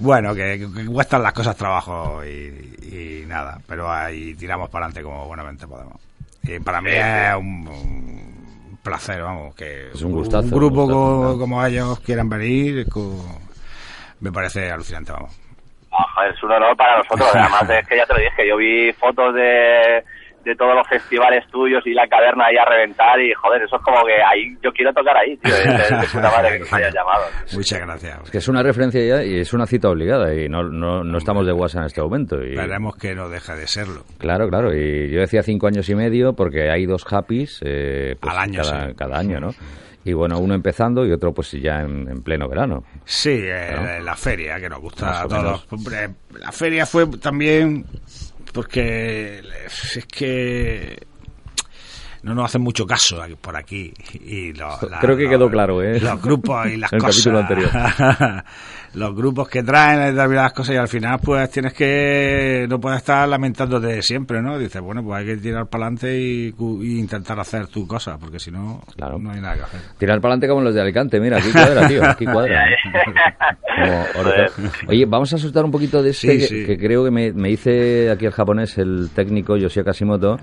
Bueno, 0.00 0.34
que, 0.34 0.66
que 0.74 0.86
cuestan 0.86 1.22
las 1.22 1.32
cosas 1.32 1.56
trabajo 1.56 2.20
y, 2.24 2.74
y 3.22 3.24
nada, 3.28 3.60
pero 3.66 3.90
ahí 3.90 4.34
tiramos 4.34 4.68
para 4.70 4.86
adelante 4.86 5.02
como 5.04 5.26
buenamente 5.26 5.66
podemos. 5.68 5.94
Y 6.42 6.58
para 6.58 6.80
mí 6.80 6.90
es 6.90 7.34
un, 7.36 7.68
un 7.68 8.78
placer, 8.82 9.22
vamos, 9.22 9.54
que 9.54 9.90
Es 9.94 10.02
un 10.02 10.12
gustazo, 10.12 10.48
grupo 10.48 10.84
un 10.84 10.90
gustazo, 10.92 11.20
claro. 11.22 11.38
como 11.38 11.64
ellos 11.64 12.00
quieran 12.00 12.28
venir, 12.28 12.86
co- 12.88 13.38
me 14.20 14.32
parece 14.32 14.70
alucinante, 14.70 15.12
vamos. 15.12 15.30
Es 16.30 16.42
un 16.42 16.52
honor 16.52 16.76
para 16.76 16.98
nosotros. 16.98 17.28
Además, 17.34 17.68
es 17.70 17.86
que 17.88 17.96
ya 17.96 18.06
te 18.06 18.14
lo 18.14 18.20
dije, 18.20 18.48
yo 18.48 18.56
vi 18.56 18.92
fotos 18.92 19.34
de, 19.34 20.02
de 20.44 20.54
todos 20.56 20.74
los 20.74 20.86
festivales 20.88 21.44
tuyos 21.50 21.82
y 21.86 21.94
la 21.94 22.06
caverna 22.06 22.46
ahí 22.46 22.56
a 22.56 22.64
reventar 22.64 23.18
y, 23.20 23.32
joder, 23.32 23.62
eso 23.62 23.76
es 23.76 23.82
como 23.82 24.04
que 24.04 24.14
ahí 24.22 24.56
yo 24.62 24.70
quiero 24.72 24.92
tocar 24.92 25.16
ahí, 25.16 25.36
tío. 25.38 25.54
Es 25.54 25.64
de, 25.64 25.96
de 25.96 26.06
puta 26.06 26.30
madre 26.30 26.52
que 26.52 26.58
nos 26.60 26.72
hayas 26.72 26.94
llamado. 26.94 27.24
Muchas 27.54 27.80
gracias. 27.80 28.20
Es 28.24 28.30
que 28.30 28.38
es 28.38 28.48
una 28.48 28.62
referencia 28.62 29.00
ya 29.04 29.24
y 29.24 29.40
es 29.40 29.52
una 29.52 29.66
cita 29.66 29.88
obligada 29.88 30.34
y 30.34 30.48
no, 30.48 30.62
no, 30.62 31.02
no 31.02 31.18
estamos 31.18 31.46
de 31.46 31.52
WhatsApp 31.52 31.80
en 31.80 31.86
este 31.86 32.02
momento. 32.02 32.42
Y, 32.42 32.50
Esperemos 32.50 32.96
que 32.96 33.14
no 33.14 33.28
deje 33.28 33.54
de 33.54 33.66
serlo. 33.66 34.02
Claro, 34.18 34.48
claro. 34.48 34.74
Y 34.74 35.10
yo 35.10 35.20
decía 35.20 35.42
cinco 35.42 35.66
años 35.66 35.88
y 35.88 35.94
medio 35.94 36.34
porque 36.34 36.70
hay 36.70 36.86
dos 36.86 37.04
Happys 37.10 37.60
eh, 37.64 38.16
pues 38.20 38.32
Al 38.32 38.40
año, 38.40 38.60
cada, 38.62 38.88
sí. 38.88 38.94
cada 38.96 39.18
año, 39.18 39.40
¿no? 39.40 39.50
Y 40.04 40.12
bueno, 40.12 40.38
uno 40.38 40.54
empezando 40.54 41.06
y 41.06 41.12
otro 41.12 41.32
pues 41.32 41.52
ya 41.52 41.80
en, 41.80 42.08
en 42.08 42.22
pleno 42.22 42.48
verano. 42.48 42.84
Sí, 43.04 43.38
eh, 43.42 44.00
la 44.02 44.14
feria 44.16 44.60
que 44.60 44.68
nos 44.68 44.80
gusta 44.80 45.22
a 45.22 45.28
todos. 45.28 45.66
la 46.38 46.52
feria 46.52 46.84
fue 46.86 47.06
también 47.18 47.86
porque 48.52 49.40
es 49.96 50.06
que 50.06 51.06
no 52.22 52.34
nos 52.34 52.46
hacen 52.46 52.62
mucho 52.62 52.86
caso 52.86 53.22
por 53.40 53.56
aquí. 53.56 53.92
Y 54.20 54.52
la- 54.54 54.78
Creo 55.00 55.16
que 55.16 55.28
quedó 55.28 55.50
claro, 55.50 55.82
¿eh? 55.82 56.00
Los 56.00 56.20
grupos 56.22 56.66
y 56.68 56.76
las 56.78 56.92
el 56.92 56.98
cosas. 57.00 57.16
capítulo 57.16 57.38
anterior. 57.40 57.70
los 58.94 59.14
grupos 59.14 59.48
que 59.48 59.62
traen 59.62 60.14
determinadas 60.14 60.52
cosas 60.52 60.74
y 60.74 60.78
al 60.78 60.88
final 60.88 61.18
pues 61.22 61.50
tienes 61.50 61.72
que... 61.72 62.66
No 62.68 62.78
puedes 62.80 62.98
estar 62.98 63.28
lamentándote 63.28 64.00
siempre, 64.02 64.40
¿no? 64.42 64.58
Dices, 64.58 64.80
bueno, 64.80 65.02
pues 65.02 65.20
hay 65.20 65.26
que 65.26 65.36
tirar 65.36 65.66
para 65.66 65.84
adelante 65.86 66.18
y, 66.18 66.52
cu- 66.52 66.82
y 66.82 66.98
intentar 66.98 67.38
hacer 67.40 67.66
tu 67.66 67.86
cosa, 67.86 68.16
porque 68.18 68.38
si 68.38 68.50
no, 68.50 68.82
Claro. 68.96 69.18
no 69.18 69.30
hay 69.30 69.40
nada 69.40 69.54
que 69.56 69.62
hacer. 69.62 69.80
Tirar 69.98 70.20
para 70.20 70.34
adelante 70.34 70.48
como 70.48 70.60
los 70.62 70.74
de 70.74 70.80
Alicante, 70.80 71.20
mira, 71.20 71.38
aquí 71.38 71.50
cuadra, 71.52 71.88
tío, 71.88 72.04
aquí 72.04 72.24
cuadra. 72.24 72.64
Como. 73.74 74.04
Oye, 74.88 75.04
vamos 75.04 75.32
a 75.34 75.38
soltar 75.38 75.64
un 75.64 75.72
poquito 75.72 76.00
de 76.00 76.10
este 76.10 76.30
Sí, 76.32 76.38
que, 76.38 76.46
sí. 76.46 76.64
que 76.64 76.78
creo 76.78 77.04
que 77.04 77.10
me, 77.10 77.32
me 77.32 77.48
dice 77.48 78.08
aquí 78.10 78.24
el 78.26 78.30
japonés, 78.32 78.78
el 78.78 79.10
técnico 79.12 79.56
Yoshio 79.56 79.84
Kashimoto, 79.84 80.36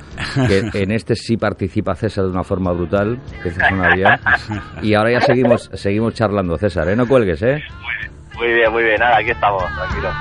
que 0.47 0.69
en 0.73 0.91
este 0.91 1.15
sí 1.15 1.37
participa 1.37 1.95
César 1.95 2.25
de 2.25 2.31
una 2.31 2.43
forma 2.43 2.73
brutal, 2.73 3.19
que 3.41 3.49
es 3.49 3.57
una 3.71 3.89
vía. 3.95 4.19
Y 4.81 4.93
ahora 4.95 5.11
ya 5.13 5.21
seguimos 5.21 5.69
seguimos 5.73 6.13
charlando, 6.13 6.57
César, 6.57 6.89
¿eh? 6.89 6.95
No 6.97 7.07
cuelgues, 7.07 7.41
¿eh? 7.43 7.61
Muy 8.35 8.53
bien, 8.53 8.71
muy 8.71 8.83
bien. 8.83 8.99
Nada, 8.99 9.17
aquí 9.17 9.31
estamos, 9.31 9.63
tranquilos. 9.75 10.13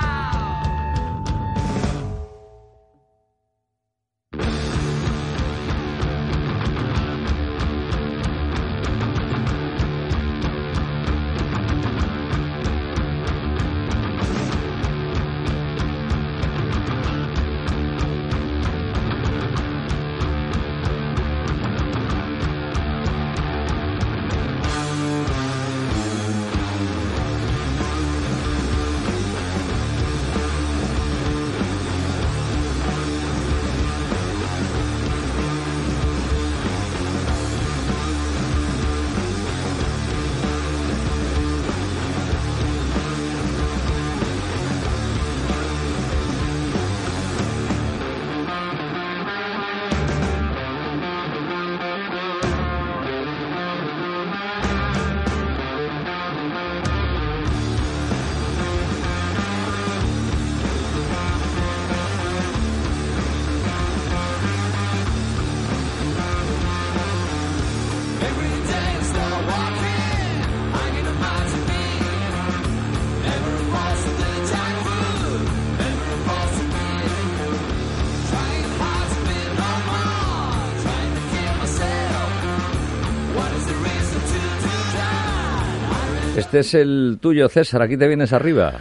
Este 86.51 86.59
es 86.59 86.75
el 86.75 87.19
tuyo, 87.23 87.49
César, 87.49 87.81
aquí 87.83 87.97
te 87.97 88.09
vienes 88.09 88.33
arriba. 88.33 88.73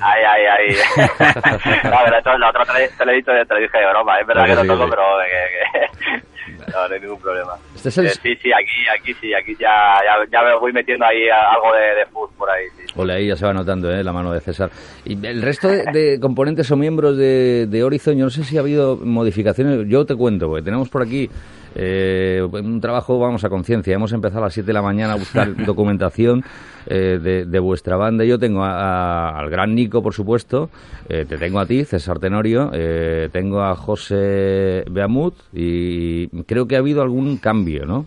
Ay, 0.00 0.22
ay, 0.24 0.42
ay. 0.46 0.76
no, 1.84 1.96
pero 2.04 2.18
esto, 2.18 2.38
lo 2.38 2.48
otro 2.48 2.64
te, 2.64 2.72
lo- 2.72 2.96
te 2.96 3.04
lo 3.04 3.10
he 3.12 3.14
dicho, 3.16 3.32
te 3.48 3.54
lo 3.54 3.60
dije 3.60 3.78
de 3.78 3.86
broma. 3.90 4.20
Es 4.20 4.26
verdad 4.28 4.44
Claro 4.44 4.60
que 4.62 4.68
sí, 4.68 4.72
toco, 4.72 4.84
sí. 4.84 4.90
pero 4.90 5.18
de 5.18 5.24
que, 5.26 6.20
que- 6.62 6.72
no, 6.72 6.88
no 6.88 6.94
hay 6.94 7.00
ningún 7.00 7.20
problema. 7.20 7.52
Este 7.74 7.88
es 7.88 7.98
el- 7.98 8.06
Eh, 8.06 8.10
sí, 8.10 8.36
sí, 8.36 8.50
aquí, 8.52 8.88
aquí 9.00 9.14
sí, 9.20 9.34
aquí 9.34 9.56
ya, 9.58 9.94
ya, 10.04 10.24
ya 10.30 10.42
me 10.44 10.56
voy 10.60 10.72
metiendo 10.72 11.04
ahí 11.06 11.28
algo 11.28 11.72
de, 11.74 11.94
de 11.96 12.06
food 12.06 12.30
por 12.38 12.48
ahí. 12.50 12.66
Sí. 12.78 12.92
Ole, 12.94 13.14
ahí 13.14 13.26
ya 13.26 13.34
se 13.36 13.46
va 13.46 13.52
notando 13.52 13.90
¿eh? 13.92 14.04
la 14.04 14.12
mano 14.12 14.32
de 14.32 14.40
César. 14.40 14.70
Y 15.04 15.26
el 15.26 15.42
resto 15.42 15.66
de, 15.68 15.84
de 15.92 16.20
componentes 16.20 16.70
o 16.70 16.76
miembros 16.76 17.16
de, 17.16 17.66
de 17.68 17.82
Horizon, 17.82 18.16
yo 18.16 18.24
no 18.26 18.30
sé 18.30 18.44
si 18.44 18.56
ha 18.56 18.60
habido 18.60 18.96
modificaciones. 18.96 19.88
Yo 19.88 20.04
te 20.06 20.14
cuento, 20.14 20.46
porque 20.48 20.62
tenemos 20.64 20.88
por 20.88 21.02
aquí 21.02 21.28
eh, 21.74 22.42
un 22.50 22.80
trabajo, 22.80 23.18
vamos, 23.18 23.44
a 23.44 23.48
conciencia. 23.48 23.94
Hemos 23.94 24.12
empezado 24.12 24.40
a 24.42 24.46
las 24.46 24.54
7 24.54 24.66
de 24.66 24.72
la 24.72 24.82
mañana 24.82 25.14
a 25.14 25.16
buscar 25.16 25.54
documentación 25.64 26.42
eh, 26.86 27.18
de, 27.22 27.44
de 27.46 27.58
vuestra 27.58 27.96
banda. 27.96 28.24
Yo 28.24 28.38
tengo 28.38 28.62
a- 28.64 29.30
a- 29.30 29.38
al 29.38 29.50
gran 29.50 29.74
Nico, 29.74 30.02
por 30.02 30.14
supuesto. 30.14 30.70
eh, 31.08 31.24
te 31.28 31.36
tengo 31.38 31.60
a 31.60 31.66
ti, 31.66 31.84
César 31.84 32.18
Tenorio. 32.18 32.70
eh, 32.72 33.28
tengo 33.32 33.62
a 33.62 33.74
José 33.74 34.84
Beamut. 34.90 35.34
Y 35.52 36.28
creo 36.44 36.66
que 36.66 36.76
ha 36.76 36.80
habido 36.80 37.02
algún 37.02 37.36
cambio, 37.38 37.84
¿no? 37.86 38.06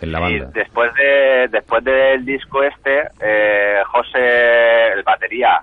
En 0.00 0.12
la 0.12 0.20
banda. 0.20 0.50
después 0.52 0.90
de 0.94 1.48
después 1.50 1.82
del 1.82 2.22
disco 2.26 2.62
este, 2.62 3.00
eh, 3.18 3.78
José, 3.86 4.92
el 4.94 5.02
batería, 5.02 5.60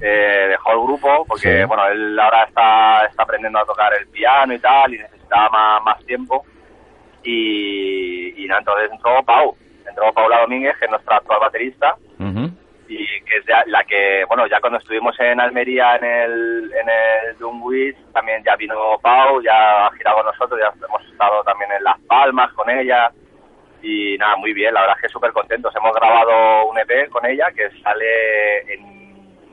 eh, 0.00 0.46
dejó 0.48 0.72
el 0.72 0.78
grupo 0.86 1.26
porque 1.28 1.60
Sí. 1.60 1.64
bueno 1.66 1.86
él 1.88 2.18
ahora 2.18 2.44
está, 2.44 3.04
está 3.10 3.24
aprendiendo 3.24 3.58
a 3.58 3.66
tocar 3.66 3.92
el 4.00 4.06
piano 4.08 4.54
y 4.54 4.58
tal 4.58 4.94
y 4.94 4.98
necesitaba 4.98 5.50
más, 5.50 5.82
más 5.84 6.06
tiempo 6.06 6.46
y, 7.22 8.44
y 8.44 8.46
nada, 8.46 8.60
entonces 8.60 8.90
entró 8.90 9.22
Pau, 9.24 9.56
entró 9.88 10.12
Paula 10.12 10.40
Domínguez 10.40 10.76
que 10.78 10.84
es 10.84 10.90
nuestra 10.90 11.16
actual 11.16 11.40
baterista 11.40 11.96
y 12.88 13.06
que 13.20 13.36
es 13.36 13.44
la 13.66 13.84
que, 13.84 14.24
bueno, 14.26 14.46
ya 14.46 14.60
cuando 14.60 14.78
estuvimos 14.78 15.14
en 15.20 15.38
Almería 15.40 15.96
en 15.96 16.04
el, 16.04 16.72
en 16.72 16.88
el 16.88 17.38
Dumbuis, 17.38 17.94
también 18.14 18.42
ya 18.44 18.56
vino 18.56 18.98
Pau, 19.02 19.42
ya 19.42 19.86
ha 19.86 19.90
girado 19.92 20.16
con 20.16 20.26
nosotros, 20.26 20.58
ya 20.58 20.72
hemos 20.86 21.04
estado 21.04 21.42
también 21.44 21.70
en 21.72 21.84
Las 21.84 21.98
Palmas 22.08 22.50
con 22.54 22.70
ella 22.70 23.12
y 23.82 24.16
nada, 24.18 24.36
muy 24.36 24.52
bien, 24.52 24.74
la 24.74 24.80
verdad 24.80 24.96
es 24.96 25.02
que 25.02 25.08
súper 25.08 25.32
contentos. 25.32 25.74
Hemos 25.76 25.94
grabado 25.94 26.66
un 26.68 26.78
EP 26.78 27.08
con 27.10 27.24
ella 27.26 27.50
que 27.54 27.70
sale 27.82 28.72
en 28.72 28.97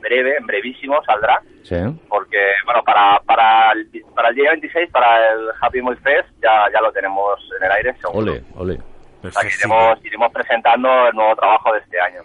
breve, 0.00 0.36
en 0.36 0.46
brevísimo 0.46 1.02
saldrá, 1.04 1.40
Sí. 1.62 1.76
porque, 2.08 2.38
bueno, 2.64 2.82
para, 2.84 3.18
para, 3.26 3.72
el, 3.72 3.88
para 4.14 4.28
el 4.28 4.34
día 4.34 4.50
26, 4.50 4.90
para 4.90 5.32
el 5.32 5.48
Happy 5.60 5.82
Meal 5.82 5.96
Fest, 5.98 6.28
ya, 6.42 6.66
ya 6.72 6.80
lo 6.80 6.92
tenemos 6.92 7.38
en 7.58 7.64
el 7.66 7.72
aire, 7.72 7.94
seguro. 7.96 8.18
Ole, 8.32 8.42
ole. 8.56 8.78
O 9.24 9.30
sea, 9.30 9.42
que 9.42 9.54
iremos, 9.58 10.04
iremos 10.04 10.32
presentando 10.32 11.08
el 11.08 11.14
nuevo 11.14 11.34
trabajo 11.36 11.72
de 11.72 11.80
este 11.80 12.00
año. 12.00 12.22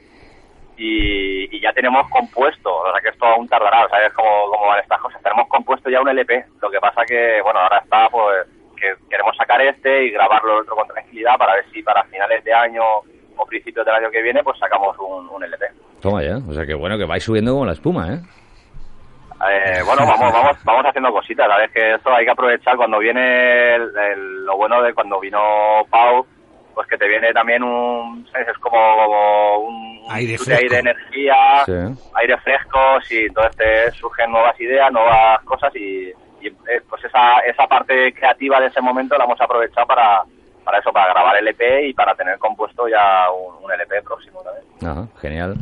Y, 0.78 1.56
y 1.56 1.60
ya 1.62 1.72
tenemos 1.74 2.08
compuesto, 2.10 2.74
o 2.76 2.92
sea 2.92 3.02
que 3.02 3.10
esto 3.10 3.26
aún 3.26 3.48
tardará, 3.48 3.88
¿sabes 3.90 4.12
cómo, 4.14 4.50
cómo 4.50 4.68
van 4.68 4.80
estas 4.80 5.00
cosas? 5.00 5.22
Tenemos 5.22 5.48
compuesto 5.48 5.90
ya 5.90 6.02
un 6.02 6.10
LP, 6.10 6.46
lo 6.62 6.72
que 6.72 6.80
pasa 6.80 7.04
que, 7.06 7.40
bueno, 7.44 7.60
ahora 7.60 7.80
está, 7.80 8.10
pues, 8.10 8.48
que 8.76 8.94
queremos 9.10 9.36
sacar 9.38 9.62
este 9.62 10.06
y 10.06 10.10
grabarlo 10.12 10.54
el 10.56 10.62
otro 10.62 10.76
con 10.76 10.88
tranquilidad 10.88 11.38
para 11.38 11.54
ver 11.56 11.66
si 11.72 11.84
para 11.84 12.04
finales 12.06 12.44
de 12.44 12.54
año 12.54 12.82
o 13.38 13.46
principios 13.46 13.86
del 13.86 13.94
año 13.96 14.10
que 14.10 14.24
viene, 14.24 14.44
pues 14.44 14.58
sacamos 14.58 14.98
un, 14.98 15.30
un 15.30 15.44
LP. 15.44 15.66
Toma 16.02 16.24
ya. 16.24 16.38
O 16.48 16.54
sea 16.54 16.66
que 16.66 16.74
bueno, 16.74 16.98
que 16.98 17.06
vais 17.06 17.24
subiendo 17.24 17.54
como 17.54 17.66
la 17.66 17.74
espuma, 17.74 18.14
¿eh? 18.14 18.20
Eh, 19.50 19.82
bueno, 19.86 20.06
vamos, 20.06 20.32
vamos, 20.32 20.58
vamos 20.64 20.86
haciendo 20.86 21.12
cositas, 21.12 21.48
¿sabes? 21.48 21.72
Que 21.72 21.96
esto 21.96 22.14
hay 22.14 22.26
que 22.26 22.32
aprovechar 22.32 22.78
cuando 22.78 23.00
viene 23.00 23.76
el- 23.76 23.98
el- 23.98 24.46
lo 24.46 24.56
bueno 24.56 24.82
de 24.84 24.94
cuando 24.94 25.20
vino 25.20 25.40
Pau, 25.90 26.26
pues 26.76 26.88
que 26.88 26.98
te 26.98 27.08
viene 27.08 27.34
también 27.34 27.64
un, 27.64 28.28
¿sabes? 28.32 28.50
Es 28.50 28.58
como, 28.60 28.78
como 28.78 29.58
un 29.60 30.02
Aire 30.12 30.34
de 30.34 30.38
fresco. 30.38 30.76
energía, 30.76 31.36
Sí. 31.66 31.72
aire 32.16 32.38
fresco, 32.38 32.80
sí, 33.04 33.26
entonces 33.28 33.56
te 33.58 33.92
surgen 33.92 34.32
nuevas 34.32 34.60
ideas, 34.62 34.92
nuevas 34.92 35.42
cosas 35.44 35.76
y, 35.76 36.10
y, 36.42 36.48
eh, 36.48 36.82
pues 36.88 37.04
esa, 37.06 37.40
esa 37.40 37.66
parte 37.68 38.14
creativa 38.14 38.60
de 38.60 38.68
ese 38.68 38.80
momento 38.82 39.18
la 39.18 39.24
hemos 39.24 39.42
aprovechado 39.42 39.88
para, 39.88 40.22
para 40.64 40.78
eso, 40.78 40.92
para 40.94 41.12
grabar 41.14 41.38
el 41.38 41.48
EP 41.48 41.88
y 41.88 41.94
para 41.94 42.14
tener 42.14 42.38
compuesto 42.38 42.88
ya 42.88 43.26
un, 43.32 43.64
un 43.66 43.72
LP 43.72 44.04
próximo 44.04 44.42
también. 44.44 44.66
Ajá, 44.88 45.08
genial. 45.20 45.56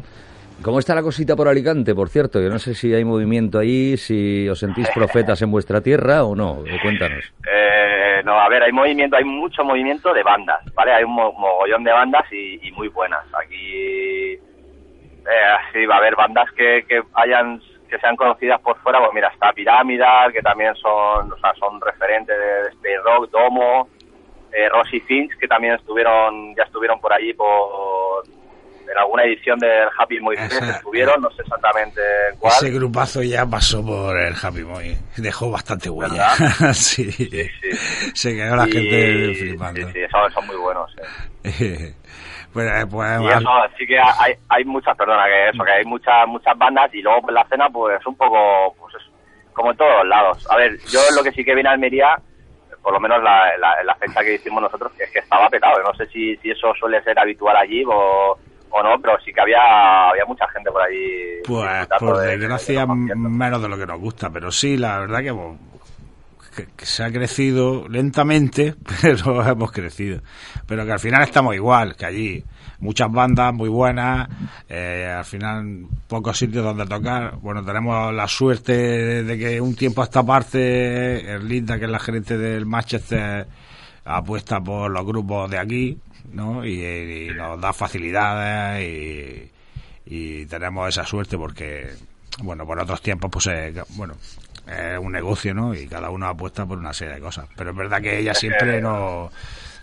¿Cómo 0.64 0.80
está 0.80 0.94
la 0.94 1.02
cosita 1.02 1.36
por 1.36 1.48
Alicante, 1.48 1.96
por 1.96 2.10
cierto? 2.10 2.42
Yo 2.42 2.50
no 2.50 2.60
sé 2.60 2.74
si 2.74 2.94
hay 2.94 3.06
movimiento 3.06 3.60
ahí, 3.60 3.96
si 3.98 4.48
os 4.50 4.60
sentís 4.60 4.90
profetas 4.94 5.42
en 5.42 5.52
vuestra 5.52 5.82
tierra 5.82 6.24
o 6.26 6.36
no. 6.36 6.64
Eh, 6.66 6.78
Cuéntanos. 6.82 7.24
Eh, 7.50 8.22
no, 8.26 8.38
a 8.40 8.50
ver, 8.50 8.64
hay 8.64 8.72
movimiento, 8.74 9.16
hay 9.16 9.24
mucho 9.24 9.64
movimiento 9.64 10.14
de 10.14 10.22
bandas, 10.22 10.60
¿vale? 10.76 10.92
Hay 10.92 11.04
un 11.06 11.14
mo- 11.14 11.32
mogollón 11.32 11.84
de 11.86 11.92
bandas 11.94 12.26
y, 12.32 12.60
y 12.68 12.72
muy 12.74 12.90
buenas. 12.90 13.24
Aquí 13.34 14.34
eh, 14.34 14.40
sí 15.72 15.86
va 15.86 15.96
a 15.96 16.00
haber 16.00 16.16
bandas 16.18 16.52
que, 16.52 16.84
que 16.88 17.02
hayan 17.14 17.62
que 17.90 17.98
sean 17.98 18.16
conocidas 18.18 18.62
por 18.62 18.78
fuera, 18.82 19.00
pues 19.00 19.12
mira, 19.16 19.30
está 19.30 19.52
Pirámida, 19.52 20.28
que 20.32 20.42
también 20.44 20.76
son, 20.76 21.32
o 21.32 21.38
sea, 21.40 21.54
son 21.56 21.82
referentes 21.82 22.38
de, 22.38 22.70
Space 22.70 22.98
Rock, 23.04 23.32
Domo, 23.32 23.90
eh, 24.54 24.70
Rosy 24.70 25.00
Finch, 25.00 25.32
que 25.40 25.48
también 25.48 25.74
estuvieron, 25.74 26.54
ya 26.56 26.64
estuvieron 26.66 27.00
por 27.02 27.12
allí 27.14 27.34
por 27.34 28.24
en 28.92 28.98
alguna 28.98 29.24
edición 29.24 29.60
del 29.60 29.88
Happy 29.98 30.20
Moy 30.20 30.36
estuvieron, 30.36 31.22
no 31.22 31.30
sé 31.32 31.42
exactamente 31.44 32.02
en 32.32 32.38
cuál. 32.40 32.54
Ese 32.54 32.72
grupazo 32.72 33.22
ya 33.22 33.46
pasó 33.46 33.86
por 33.86 34.18
el 34.20 34.34
Happy 34.42 34.64
Moy. 34.64 34.98
Dejó 35.18 35.52
bastante 35.52 35.90
huella. 35.90 36.30
sí. 36.74 37.12
Se 38.14 38.36
quedó 38.36 38.56
la 38.56 38.68
Y- 38.68 38.72
gente 38.72 39.36
flipando. 39.36 39.88
Sí, 39.88 39.94
sí, 39.94 40.00
son, 40.12 40.32
son 40.32 40.48
muy 40.48 40.56
buenos. 40.56 40.92
eh. 41.44 41.50
eh, 41.54 41.94
pues, 42.52 42.68
Y 43.22 43.28
eso, 43.28 43.50
sí 43.78 43.86
que 43.86 44.00
hay, 44.00 44.34
hay 44.50 44.66
muchas, 44.66 44.98
perdona, 44.98 45.26
que 45.26 45.50
eso, 45.50 45.64
que 45.64 45.72
hay 45.72 45.86
muchas 45.86 46.28
muchas 46.28 46.58
bandas 46.58 46.94
y 46.94 47.02
luego 47.02 47.22
pues, 47.22 47.34
la 47.34 47.46
cena 47.48 47.70
pues 47.70 48.04
un 48.08 48.16
poco, 48.16 48.76
pues 48.80 48.96
es 48.96 49.54
como 49.54 49.72
en 49.72 49.78
todos 49.78 50.06
lados. 50.08 50.48
A 50.52 50.58
ver, 50.58 50.78
yo 50.92 51.00
lo 51.16 51.24
que 51.24 51.32
sí 51.32 51.44
que 51.46 51.54
vine 51.54 51.70
a 51.70 51.74
Almería, 51.74 52.16
por 52.82 52.94
lo 52.94 53.00
menos 53.00 53.22
la, 53.22 53.56
la, 53.58 53.84
la 53.84 53.96
fecha 53.96 54.22
que 54.22 54.36
hicimos 54.36 54.62
nosotros, 54.64 54.92
es 54.98 55.12
que 55.12 55.20
estaba 55.20 55.48
petado. 55.50 55.84
No 55.84 55.94
sé 55.94 56.08
si, 56.08 56.36
si 56.38 56.50
eso 56.52 56.74
suele 56.80 57.04
ser 57.04 57.20
habitual 57.20 57.56
allí 57.58 57.84
o, 57.86 58.38
o 58.72 58.84
no, 58.84 59.02
pero 59.02 59.18
sí 59.24 59.32
que 59.34 59.42
había, 59.42 60.10
había 60.10 60.26
mucha 60.26 60.48
gente 60.50 60.70
por 60.72 60.82
allí. 60.82 61.42
Pues 61.46 61.88
por 62.00 62.18
de- 62.18 62.28
de 62.28 62.38
desgracia 62.38 62.86
menos 62.86 63.62
de 63.62 63.70
lo 63.70 63.78
que 63.78 63.86
nos 63.86 64.00
gusta, 64.00 64.30
pero 64.30 64.52
sí, 64.52 64.78
la 64.78 65.00
verdad 65.00 65.20
que, 65.22 65.32
bueno, 65.32 65.58
que, 66.56 66.68
que 66.76 66.86
se 66.86 67.04
ha 67.04 67.12
crecido 67.12 67.88
lentamente, 67.90 68.76
pero 69.02 69.44
hemos 69.48 69.72
crecido. 69.72 70.22
Pero 70.68 70.86
que 70.86 70.92
al 70.92 71.00
final 71.00 71.24
estamos 71.24 71.56
igual 71.56 71.96
que 71.96 72.06
allí. 72.06 72.44
Muchas 72.82 73.12
bandas 73.12 73.54
muy 73.54 73.68
buenas, 73.68 74.30
eh, 74.70 75.14
al 75.18 75.26
final 75.26 75.86
pocos 76.08 76.38
sitios 76.38 76.64
donde 76.64 76.86
tocar. 76.86 77.36
Bueno, 77.42 77.62
tenemos 77.66 78.14
la 78.14 78.26
suerte 78.26 79.24
de 79.24 79.38
que 79.38 79.60
un 79.60 79.76
tiempo 79.76 80.00
a 80.02 80.06
esta 80.06 80.24
parte, 80.24 81.30
Erlinda, 81.30 81.78
que 81.78 81.84
es 81.86 81.92
la 81.92 82.00
gerente 82.00 82.38
del 82.38 82.66
Manchester, 82.66 83.46
apuesta 84.06 84.62
por 84.62 84.90
los 84.92 85.06
grupos 85.06 85.52
de 85.52 85.58
aquí, 85.60 85.98
¿no? 86.32 86.66
Y, 86.66 86.84
y 86.84 87.34
nos 87.34 87.60
da 87.60 87.74
facilidades 87.74 88.84
y, 88.86 89.52
y 90.06 90.46
tenemos 90.48 90.90
esa 90.90 91.06
suerte 91.06 91.38
porque, 91.38 91.90
bueno, 92.42 92.66
por 92.66 92.80
otros 92.80 93.02
tiempos, 93.02 93.30
pues, 93.32 93.48
eh, 93.48 93.74
bueno, 93.90 94.16
es 94.68 95.00
un 95.00 95.12
negocio, 95.12 95.54
¿no? 95.54 95.74
Y 95.74 95.88
cada 95.88 96.10
uno 96.10 96.28
apuesta 96.28 96.66
por 96.66 96.78
una 96.78 96.94
serie 96.94 97.16
de 97.16 97.22
cosas. 97.22 97.48
Pero 97.56 97.72
es 97.72 97.76
verdad 97.76 98.02
que 98.02 98.20
ella 98.20 98.34
siempre 98.34 98.82
nos, 98.82 99.32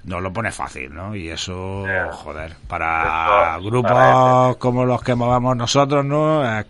nos 0.05 0.23
lo 0.23 0.33
pone 0.33 0.51
fácil, 0.53 0.95
¿no? 0.95 1.15
Y 1.15 1.29
eso, 1.29 1.85
joder, 2.13 2.57
para 2.69 3.59
grupos 3.59 4.57
como 4.59 4.85
los 4.85 5.03
que 5.03 5.15
movamos 5.15 5.57
nosotros, 5.57 6.05
¿no? 6.05 6.45
Eh, 6.45 6.65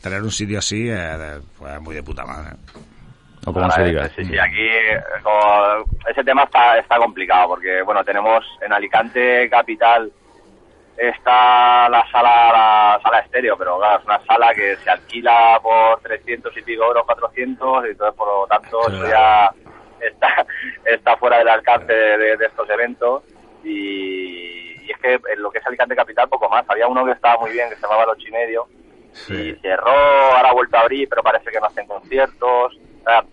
tener 0.00 0.22
un 0.22 0.30
sitio 0.30 0.58
así 0.58 0.88
es 0.88 1.18
pues, 1.58 1.80
muy 1.80 1.94
de 1.94 2.02
puta 2.02 2.24
madre. 2.24 2.56
O 3.46 3.52
como 3.52 3.70
se 3.70 3.84
diga. 3.84 4.08
Sí, 4.08 4.24
sí, 4.24 4.38
aquí 4.38 4.66
eh, 4.66 5.00
como 5.22 5.84
ese 6.08 6.24
tema 6.24 6.42
está, 6.42 6.78
está 6.78 6.98
complicado 6.98 7.48
porque, 7.48 7.82
bueno, 7.82 8.04
tenemos 8.04 8.44
en 8.60 8.72
Alicante 8.72 9.48
capital 9.48 10.10
está 10.96 11.88
la 11.88 12.04
sala 12.10 12.52
la 12.52 13.00
sala 13.02 13.18
estéreo, 13.20 13.56
pero 13.56 13.78
claro, 13.78 13.98
es 14.00 14.04
una 14.04 14.24
sala 14.24 14.54
que 14.54 14.76
se 14.76 14.90
alquila 14.90 15.60
por 15.62 16.00
300 16.00 16.56
y 16.56 16.62
pico 16.62 16.84
euros, 16.84 17.04
400, 17.04 17.86
y 17.86 17.90
entonces 17.90 18.16
por 18.16 18.28
lo 18.28 18.46
tanto 18.46 18.80
eso 18.88 19.06
ya 19.06 19.50
está, 20.00 20.46
está 20.84 21.16
fuera 21.16 21.38
del 21.38 21.48
alcance 21.48 21.92
de, 21.92 22.36
de 22.36 22.46
estos 22.46 22.68
eventos 22.70 23.22
y, 23.62 24.56
y 24.86 24.90
es 24.90 24.98
que 24.98 25.32
en 25.32 25.42
lo 25.42 25.50
que 25.50 25.58
es 25.58 25.66
Alicante 25.66 25.96
capital 25.96 26.28
poco 26.28 26.48
más. 26.48 26.64
Había 26.68 26.86
uno 26.86 27.04
que 27.04 27.12
estaba 27.12 27.40
muy 27.40 27.50
bien, 27.50 27.68
que 27.68 27.76
se 27.76 27.82
llamaba 27.82 28.04
El 28.04 28.10
Ocho 28.10 28.28
y 28.28 28.32
Medio, 28.32 28.66
y 29.28 29.52
cerró, 29.60 29.90
ahora 29.90 30.50
ha 30.50 30.54
vuelto 30.54 30.76
a 30.76 30.80
abrir, 30.80 31.08
pero 31.08 31.22
parece 31.22 31.50
que 31.50 31.58
no 31.58 31.66
hacen 31.66 31.86
conciertos. 31.86 32.78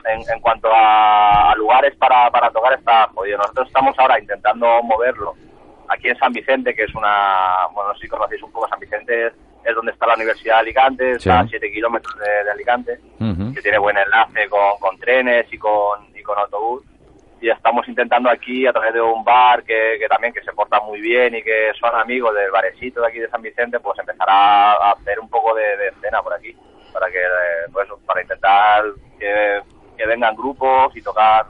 En, 0.06 0.22
en 0.32 0.40
cuanto 0.40 0.68
a, 0.72 1.52
a 1.52 1.56
lugares 1.56 1.96
para, 1.98 2.30
para 2.30 2.52
tocar 2.52 2.74
está 2.74 3.08
jodido. 3.14 3.38
Nosotros 3.40 3.68
estamos 3.68 3.98
ahora 3.98 4.20
intentando 4.20 4.82
moverlo 4.84 5.34
aquí 5.90 6.10
en 6.10 6.18
San 6.18 6.32
Vicente, 6.32 6.74
que 6.76 6.84
es 6.84 6.94
una, 6.96 7.68
bueno, 7.74 7.90
no 7.90 7.96
sé 7.96 8.02
si 8.02 8.08
conocéis 8.08 8.42
un 8.44 8.52
poco 8.52 8.68
San 8.68 8.80
Vicente, 8.80 9.28
es, 9.28 9.76
donde 9.76 9.92
está 9.92 10.06
la 10.08 10.16
Universidad 10.16 10.56
de 10.56 10.60
Alicante, 10.62 11.12
está 11.14 11.40
a 11.40 11.44
Sí. 11.44 11.50
7 11.52 11.72
kilómetros 11.72 12.16
de, 12.20 12.44
de 12.44 12.52
Alicante, 12.52 13.00
que 13.54 13.62
tiene 13.62 13.78
buen 13.78 13.98
enlace 13.98 14.48
con, 14.50 14.78
con 14.80 14.98
trenes 15.00 15.52
y 15.52 15.58
con, 15.58 16.08
y 16.16 16.22
con 16.22 16.38
autobús. 16.38 16.84
Y 17.42 17.50
estamos 17.50 17.86
intentando 17.90 18.30
aquí, 18.30 18.66
a 18.68 18.72
través 18.72 18.94
de 18.94 19.02
un 19.02 19.24
bar 19.24 19.64
que, 19.64 19.98
que 20.00 20.08
también 20.08 20.34
que 20.34 20.42
se 20.44 20.54
porta 20.54 20.80
muy 20.82 21.02
bien 21.02 21.36
y 21.36 21.42
que 21.44 21.72
son 21.80 21.94
amigos 21.96 22.34
del 22.36 22.52
barecito 22.52 23.02
de 23.02 23.08
aquí 23.08 23.20
de 23.20 23.30
San 23.30 23.42
Vicente, 23.42 23.80
pues 23.80 23.98
empezar 24.00 24.28
a, 24.30 24.74
a 24.74 24.92
hacer 24.92 25.20
un 25.20 25.30
poco 25.30 25.54
de, 25.56 25.76
de 25.78 25.88
escena 25.90 26.22
por 26.22 26.34
aquí, 26.34 26.56
para 26.94 27.12
que 27.12 27.20
eh, 27.20 27.70
pues, 27.72 27.88
para 28.06 28.22
intentar 28.22 28.84
que, 29.20 29.62
vengan 30.06 30.36
grupos 30.36 30.96
y 30.98 31.02
tocar 31.02 31.46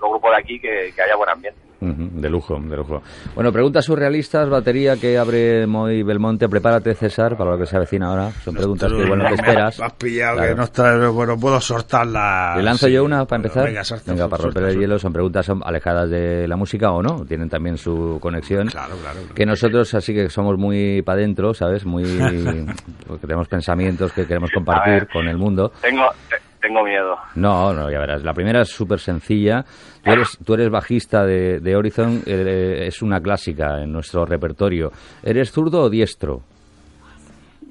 los 0.00 0.10
grupos 0.10 0.30
de 0.30 0.36
aquí, 0.36 0.58
que 0.58 0.92
haya 1.02 1.14
buen 1.14 1.28
ambiente. 1.28 1.67
De 1.80 2.28
lujo, 2.28 2.58
de 2.60 2.76
lujo. 2.76 3.02
Bueno, 3.36 3.52
preguntas 3.52 3.84
surrealistas, 3.84 4.48
batería 4.48 4.96
que 4.96 5.16
abre 5.16 5.66
Moy 5.66 6.02
Belmonte. 6.02 6.48
Prepárate, 6.48 6.94
César, 6.94 7.36
para 7.36 7.52
lo 7.52 7.58
que 7.58 7.66
se 7.66 7.76
avecina 7.76 8.08
ahora. 8.08 8.30
Son 8.42 8.54
preguntas 8.54 8.92
que, 8.92 9.04
bueno, 9.06 9.24
que 9.28 9.34
esperas. 9.34 9.80
Has 9.80 9.92
pillado 9.92 10.36
Claro. 10.38 10.48
que 10.50 10.56
no 10.56 10.64
está, 10.64 11.08
bueno, 11.08 11.38
puedo 11.38 11.60
soltarla. 11.60 12.54
¿Le 12.56 12.62
lanzo 12.64 12.86
sí. 12.86 12.92
yo 12.92 13.04
una 13.04 13.24
para 13.26 13.36
empezar? 13.36 13.64
Venga, 13.66 13.84
salta, 13.84 14.28
para 14.28 14.42
romper 14.42 14.64
el 14.64 14.78
hielo. 14.80 14.98
Son 14.98 15.12
preguntas 15.12 15.46
son 15.46 15.62
alejadas 15.64 16.10
de 16.10 16.48
la 16.48 16.56
música 16.56 16.90
o 16.90 17.00
no. 17.02 17.24
Tienen 17.24 17.48
también 17.48 17.78
su 17.78 18.18
conexión. 18.20 18.66
Claro, 18.68 18.96
claro. 19.00 19.20
claro. 19.20 19.34
Que 19.34 19.46
nosotros 19.46 19.94
así 19.94 20.12
que 20.12 20.28
somos 20.30 20.58
muy 20.58 21.02
para 21.02 21.18
adentro, 21.18 21.54
¿sabes? 21.54 21.84
Muy... 21.86 22.02
porque 23.06 23.26
tenemos 23.26 23.46
pensamientos 23.48 24.12
que 24.12 24.26
queremos 24.26 24.50
compartir 24.50 24.94
ver. 24.94 25.08
con 25.08 25.28
el 25.28 25.36
mundo. 25.38 25.72
Tengo, 25.80 26.06
te- 26.28 26.36
tengo 26.60 26.82
miedo. 26.82 27.14
No, 27.36 27.72
no, 27.72 27.88
ya 27.90 28.00
verás. 28.00 28.22
La 28.24 28.34
primera 28.34 28.62
es 28.62 28.68
súper 28.68 28.98
sencilla. 28.98 29.64
Tú 30.08 30.12
eres, 30.14 30.38
tú 30.44 30.54
eres 30.54 30.70
bajista 30.70 31.24
de, 31.24 31.60
de 31.60 31.76
Horizon, 31.76 32.22
eh, 32.26 32.84
es 32.86 33.02
una 33.02 33.20
clásica 33.20 33.82
en 33.82 33.92
nuestro 33.92 34.24
repertorio. 34.24 34.90
¿Eres 35.22 35.50
zurdo 35.52 35.82
o 35.82 35.90
diestro? 35.90 36.42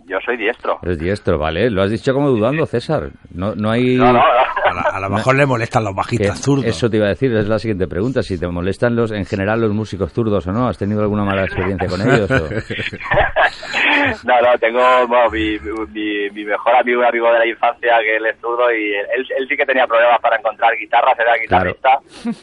Yo 0.05 0.17
soy 0.25 0.37
diestro. 0.37 0.77
Eres 0.83 0.99
diestro, 0.99 1.37
¿vale? 1.37 1.69
Lo 1.69 1.81
has 1.83 1.91
dicho 1.91 2.13
como 2.13 2.29
dudando, 2.29 2.65
César. 2.65 3.09
No, 3.33 3.55
no 3.55 3.69
hay... 3.71 3.97
No, 3.97 4.05
no, 4.05 4.13
no. 4.13 4.19
A, 4.19 4.73
la- 4.73 4.81
a 4.81 4.99
lo 5.01 5.09
mejor 5.09 5.35
le 5.35 5.45
molestan 5.45 5.83
los 5.83 5.93
bajistas 5.95 6.39
zurdos. 6.41 6.65
Eso 6.65 6.89
te 6.89 6.97
iba 6.97 7.05
a 7.07 7.09
decir, 7.09 7.33
es 7.35 7.47
la 7.47 7.57
siguiente 7.59 7.87
pregunta. 7.87 8.21
Si 8.21 8.37
te 8.37 8.47
molestan 8.47 8.95
los, 8.95 9.11
en 9.11 9.25
general 9.25 9.59
los 9.61 9.71
músicos 9.73 10.11
zurdos 10.13 10.45
o 10.47 10.51
no, 10.51 10.67
¿has 10.67 10.77
tenido 10.77 11.01
alguna 11.01 11.23
mala 11.25 11.43
experiencia 11.43 11.87
con 11.89 12.01
ellos? 12.01 12.29
o? 12.31 12.47
No, 14.23 14.41
no, 14.41 14.57
tengo 14.57 15.07
bueno, 15.07 15.29
mi, 15.29 15.59
mi, 15.59 16.29
mi 16.31 16.45
mejor 16.45 16.75
amigo, 16.75 16.99
un 16.99 17.05
amigo 17.05 17.31
de 17.31 17.39
la 17.39 17.45
infancia 17.45 17.99
que 17.99 18.15
él 18.17 18.25
es 18.25 18.39
zurdo 18.39 18.71
y 18.71 18.93
él, 18.93 19.27
él 19.37 19.47
sí 19.47 19.57
que 19.57 19.65
tenía 19.65 19.87
problemas 19.87 20.19
para 20.19 20.37
encontrar 20.37 20.75
guitarras, 20.75 21.17
era 21.19 21.35
guitarrista 21.37 21.99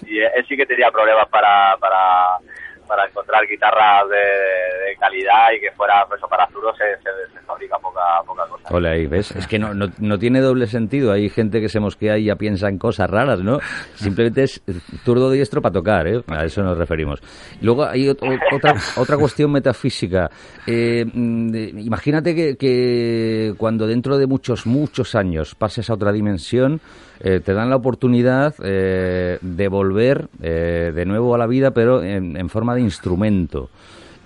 y 0.06 0.20
él 0.20 0.44
sí 0.48 0.56
que 0.56 0.66
tenía 0.66 0.90
problemas 0.90 1.28
para, 1.28 1.76
para, 1.78 2.38
para 2.86 3.06
encontrar 3.06 3.46
guitarras 3.46 4.08
de, 4.08 4.16
de 4.16 4.96
calidad 4.98 5.52
y 5.56 5.60
que 5.60 5.70
fuera 5.72 6.04
pues, 6.08 6.18
eso 6.18 6.28
para 6.28 6.46
zurdos 6.48 6.76
se, 6.76 6.84
se, 7.02 7.32
se 7.34 7.40
fabrica 7.46 7.78
poca, 7.78 8.00
poca 8.26 8.46
cosa. 8.48 8.68
Ole, 8.74 8.88
ahí, 8.88 9.06
¿ves? 9.06 9.30
Es 9.32 9.46
que 9.46 9.58
no, 9.58 9.74
no, 9.74 9.86
no 9.98 10.18
tiene 10.18 10.40
doble 10.40 10.66
sentido. 10.66 11.12
Hay 11.12 11.28
gente 11.28 11.60
que 11.60 11.68
se 11.68 11.80
mosquea 11.80 12.16
y 12.18 12.24
ya 12.24 12.36
piensa 12.36 12.68
en 12.68 12.78
cosas 12.78 13.08
raras, 13.10 13.40
¿no? 13.40 13.58
Simplemente 13.94 14.44
es 14.44 14.60
zurdo 15.04 15.30
diestro 15.30 15.60
para 15.62 15.72
tocar, 15.72 16.06
¿eh? 16.08 16.22
A 16.28 16.44
eso 16.44 16.62
nos 16.62 16.76
referimos. 16.78 17.20
Luego 17.60 17.84
hay 17.84 18.06
ot- 18.08 18.18
ot- 18.20 18.40
otra, 18.54 18.74
otra 18.96 19.16
cuestión 19.18 19.50
metafísica. 19.52 20.30
Eh, 20.66 21.04
mm, 21.12 21.78
imagínate 21.78 22.34
que, 22.34 22.56
que 22.56 23.54
cuando 23.58 23.86
dentro 23.86 24.16
de 24.18 24.26
muchos, 24.26 24.66
muchos 24.66 25.14
años 25.14 25.54
pases 25.54 25.90
a 25.90 25.94
otra 25.94 26.12
dimensión, 26.12 26.80
eh, 27.20 27.40
te 27.40 27.52
dan 27.54 27.70
la 27.70 27.76
oportunidad 27.76 28.54
eh, 28.62 29.38
de 29.40 29.68
volver 29.68 30.28
eh, 30.42 30.92
de 30.94 31.04
nuevo 31.06 31.34
a 31.34 31.38
la 31.38 31.46
vida, 31.46 31.70
pero 31.72 32.02
en, 32.02 32.36
en 32.36 32.48
forma 32.48 32.74
de 32.74 32.80
instrumento. 32.82 33.70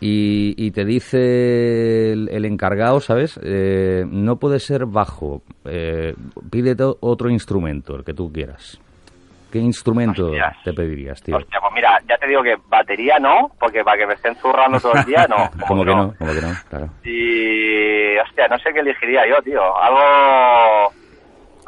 Y, 0.00 0.54
y 0.56 0.70
te 0.70 0.84
dice 0.84 2.12
el, 2.12 2.28
el 2.30 2.44
encargado, 2.44 3.00
¿sabes? 3.00 3.38
Eh, 3.42 4.04
no 4.08 4.36
puede 4.36 4.60
ser 4.60 4.86
bajo. 4.86 5.42
Eh, 5.64 6.14
pídete 6.50 6.84
otro 7.00 7.28
instrumento, 7.30 7.96
el 7.96 8.04
que 8.04 8.14
tú 8.14 8.32
quieras. 8.32 8.80
¿Qué 9.50 9.58
instrumento 9.58 10.26
Hostias. 10.26 10.56
te 10.62 10.72
pedirías, 10.74 11.22
tío? 11.22 11.36
Hostia, 11.38 11.58
pues 11.60 11.72
mira, 11.74 11.98
ya 12.06 12.18
te 12.18 12.28
digo 12.28 12.42
que 12.42 12.54
batería 12.68 13.18
no, 13.18 13.50
porque 13.58 13.82
para 13.82 13.96
que 13.96 14.06
me 14.06 14.14
estén 14.14 14.34
zurrando 14.36 14.78
todo 14.78 14.92
el 14.92 15.04
día 15.06 15.26
no. 15.26 15.50
Como 15.66 15.84
que 15.84 15.94
no, 15.94 16.14
como 16.18 16.32
que 16.34 16.40
no, 16.42 16.48
claro. 16.68 16.90
Y, 17.02 18.18
hostia, 18.18 18.46
no 18.48 18.58
sé 18.58 18.72
qué 18.74 18.80
elegiría 18.80 19.22
yo, 19.26 19.42
tío. 19.42 19.60
Algo 19.78 20.92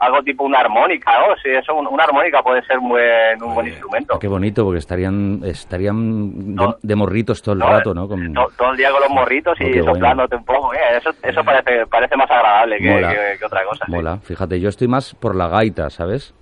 algo 0.01 0.23
tipo 0.23 0.45
una 0.45 0.59
armónica, 0.61 1.13
¿no? 1.21 1.37
Sí, 1.43 1.51
eso, 1.51 1.75
un- 1.75 1.87
una 1.87 2.05
armónica 2.05 2.43
puede 2.43 2.63
ser 2.65 2.79
un 2.79 2.89
buen, 2.89 3.43
un 3.43 3.55
buen 3.55 3.67
instrumento. 3.69 4.19
Qué 4.19 4.29
bonito, 4.29 4.65
porque 4.65 4.79
estarían 4.79 5.41
estarían 5.45 6.55
de, 6.57 6.65
No. 6.65 6.77
de 6.83 6.97
morritos 6.97 7.43
todo 7.43 7.53
el 7.53 7.59
No, 7.61 7.69
rato, 7.69 7.95
¿no? 7.95 8.09
Con- 8.09 8.33
to- 8.33 8.51
todo 8.57 8.71
el 8.73 8.77
día 8.77 8.91
con 8.91 9.01
los 9.03 9.11
morritos 9.11 9.59
Oh, 9.61 9.65
y 9.65 9.73
bueno. 9.79 9.93
soplándote 9.95 10.37
un 10.37 10.45
poco. 10.45 10.73
eh, 10.75 10.79
Eso, 10.99 11.11
eso 11.23 11.45
parece, 11.45 11.87
parece 11.87 12.17
más 12.17 12.31
agradable 12.31 12.79
que, 12.79 12.91
Mola. 12.91 13.09
que- 13.11 13.39
que 13.39 13.45
otra 13.45 13.65
cosa. 13.65 13.85
sí. 13.87 13.93
Mola. 13.93 14.17
Fíjate, 14.23 14.59
yo 14.61 14.69
estoy 14.69 14.89
más 14.89 15.15
por 15.15 15.37
la 15.37 15.49
gaita, 15.49 15.89
¿sabes? 15.91 16.35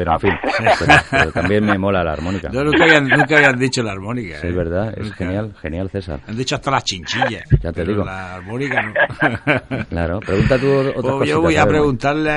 Pero 0.00 0.12
en 0.14 0.20
fin, 0.20 0.32
pero, 0.78 0.92
pero 1.10 1.32
también 1.32 1.62
me 1.66 1.76
mola 1.76 2.02
la 2.02 2.12
armónica. 2.14 2.48
Yo 2.50 2.64
nunca 2.64 2.84
habían, 2.84 3.06
nunca 3.06 3.36
habían 3.36 3.58
dicho 3.58 3.82
la 3.82 3.92
armónica. 3.92 4.38
Sí, 4.38 4.46
¿eh? 4.46 4.48
es 4.50 4.56
verdad, 4.56 4.94
es 4.96 5.04
Nunca. 5.04 5.16
genial, 5.16 5.54
genial, 5.60 5.90
César. 5.90 6.20
Han 6.26 6.38
dicho 6.38 6.54
hasta 6.54 6.70
las 6.70 6.84
chinchillas. 6.84 7.44
Ya 7.62 7.70
te 7.70 7.84
digo. 7.84 8.02
La 8.02 8.36
armónica 8.36 8.80
no. 8.80 8.94
Claro, 9.90 10.20
pregunta 10.20 10.58
tú 10.58 10.72
otra 10.78 10.92
Pues 10.94 11.04
cosita. 11.04 11.26
yo 11.26 11.40
voy 11.42 11.56
a 11.56 11.66
preguntarle 11.66 12.30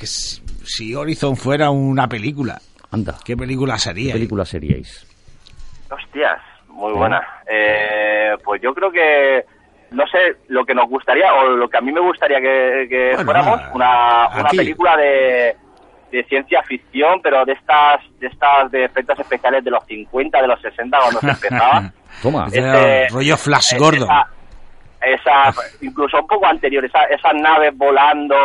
que 0.00 0.06
si, 0.06 0.92
Horizon 0.96 1.36
fuera 1.36 1.70
una 1.70 2.08
película, 2.08 2.60
Anda, 2.90 3.14
¿qué 3.24 3.36
película 3.36 3.74
¿qué 3.74 3.80
sería? 3.80 4.12
película 4.14 4.44
seríais? 4.44 5.06
Hostias, 5.90 6.40
muy 6.70 6.92
buena. 6.92 7.20
Eh, 7.48 8.32
pues 8.44 8.60
yo 8.60 8.74
creo 8.74 8.90
que, 8.90 9.44
no 9.92 10.04
sé, 10.08 10.38
lo 10.48 10.64
que 10.64 10.74
nos 10.74 10.88
gustaría, 10.88 11.32
o 11.34 11.50
lo 11.50 11.68
que 11.68 11.76
a 11.76 11.80
mí 11.80 11.92
me 11.92 12.00
gustaría 12.00 12.40
que, 12.40 12.86
que 12.88 13.10
Bueno, 13.14 13.24
fuéramos, 13.24 13.60
una, 13.74 14.28
una 14.40 14.48
película 14.50 14.96
de, 14.96 15.56
de 16.14 16.24
ciencia 16.24 16.62
ficción, 16.62 17.20
pero 17.22 17.44
de 17.44 17.52
estas, 17.54 18.00
de 18.20 18.26
estas 18.28 18.70
de 18.70 18.84
efectos 18.84 19.18
especiales 19.18 19.64
de 19.64 19.70
los 19.70 19.84
50, 19.86 20.40
de 20.40 20.46
los 20.48 20.60
60, 20.60 20.98
cuando 20.98 21.20
se 21.20 21.30
empezaba. 21.30 21.82
Toma. 22.22 22.46
Este- 22.46 23.08
rollo 23.08 23.36
Flash 23.36 23.74
Eh, 23.74 23.78
Gordon. 23.78 24.08
Esa, 25.00 25.48
esa- 25.48 25.62
incluso 25.82 26.18
un 26.20 26.26
poco 26.26 26.46
anterior, 26.46 26.84
esa, 26.84 27.04
esas 27.04 27.34
naves 27.34 27.76
volando, 27.76 28.36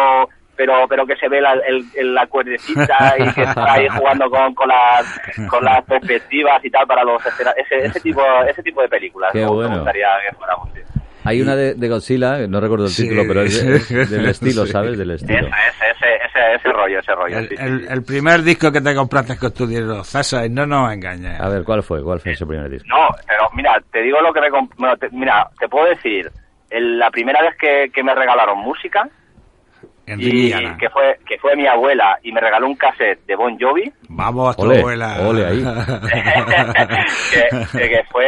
pero 0.58 0.86
pero 0.90 1.06
que 1.06 1.16
se 1.16 1.30
ve 1.30 1.40
la, 1.40 1.54
el, 1.54 1.86
el- 1.96 2.14
la 2.14 2.28
cuerdecita 2.28 3.16
y 3.18 3.32
que 3.34 3.44
está 3.44 3.74
ahí 3.74 3.88
jugando 3.98 4.30
con, 4.30 4.54
con, 4.56 4.68
las, 4.68 5.06
con 5.50 5.64
las 5.64 5.86
perspectivas 5.86 6.64
y 6.66 6.70
tal 6.70 6.86
para 6.86 7.04
los 7.06 7.22
ese, 7.26 7.86
ese 7.86 8.00
tipo 8.04 8.22
ese 8.50 8.62
tipo 8.64 8.82
de 8.82 8.90
películas. 8.90 9.32
Qué. 9.32 9.40
Me 9.40 9.46
gustaría 9.48 10.08
que 10.30 10.36
fuéramos. 10.36 10.70
Hay 11.30 11.42
una 11.42 11.56
de, 11.56 11.74
de 11.76 11.88
Godzilla, 11.90 12.48
no 12.48 12.60
recuerdo 12.60 12.86
el 12.86 12.92
Sí. 12.92 13.04
título, 13.04 13.24
pero 13.28 13.42
es, 13.44 13.66
de- 13.90 14.02
es 14.02 14.10
del 14.10 14.26
estilo, 14.28 14.66
Sí. 14.66 14.72
¿sabes? 14.72 14.98
Del 14.98 15.12
estilo. 15.12 15.48
Ese, 15.48 15.48
ese, 15.48 15.92
ese, 15.92 16.16
ese, 16.26 16.56
ese 16.56 16.70
rollo, 16.74 17.00
ese 17.00 17.16
rollo. 17.16 17.38
El, 17.38 17.50
sí, 17.50 17.56
sí, 17.56 17.64
el- 17.64 17.82
sí. 17.82 17.88
el 17.92 18.04
primer 18.04 18.42
disco 18.44 18.72
que 18.72 18.82
te 18.82 18.96
compraste 18.96 19.38
con 19.38 19.54
tu 19.54 19.68
dinero, 19.68 20.04
César, 20.04 20.46
y 20.46 20.50
no 20.50 20.66
nos 20.66 20.92
engañes. 20.92 21.40
A 21.40 21.48
ver, 21.50 21.64
¿cuál 21.64 21.84
fue? 21.84 22.04
¿Cuál 22.04 22.20
fue 22.20 22.32
ese 22.34 22.46
primer 22.46 22.70
disco? 22.70 22.88
No, 22.90 23.08
pero 23.28 23.50
mira, 23.54 23.82
te 23.92 24.02
digo 24.02 24.20
lo 24.22 24.34
que 24.34 24.42
me... 24.42 24.50
comp- 24.50 24.74
bueno, 24.78 24.98
te- 24.98 25.10
mira, 25.12 25.48
te 25.60 25.68
puedo 25.70 25.86
decir, 25.88 26.30
el- 26.70 26.98
la 27.00 27.10
primera 27.12 27.42
vez 27.42 27.56
que, 27.60 27.90
que 27.94 28.04
me 28.04 28.14
regalaron 28.16 28.58
música, 28.60 29.08
Enrique 30.08 30.58
y 30.60 30.78
que 30.80 30.90
fue 30.90 31.20
que 31.28 31.38
fue 31.38 31.56
mi 31.56 31.68
abuela 31.68 32.18
y 32.24 32.32
me 32.32 32.42
regaló 32.42 32.66
un 32.66 32.76
cassette 32.76 33.24
de 33.28 33.36
Bon 33.36 33.56
Jovi 33.60 33.94
Vamos, 34.10 34.56
tu 34.58 34.64
Ole, 34.64 34.80
abuela. 34.80 35.18
ole 35.22 35.46
ahí. 35.46 35.64
que- 37.32 37.90
que 37.90 38.04
fue 38.12 38.26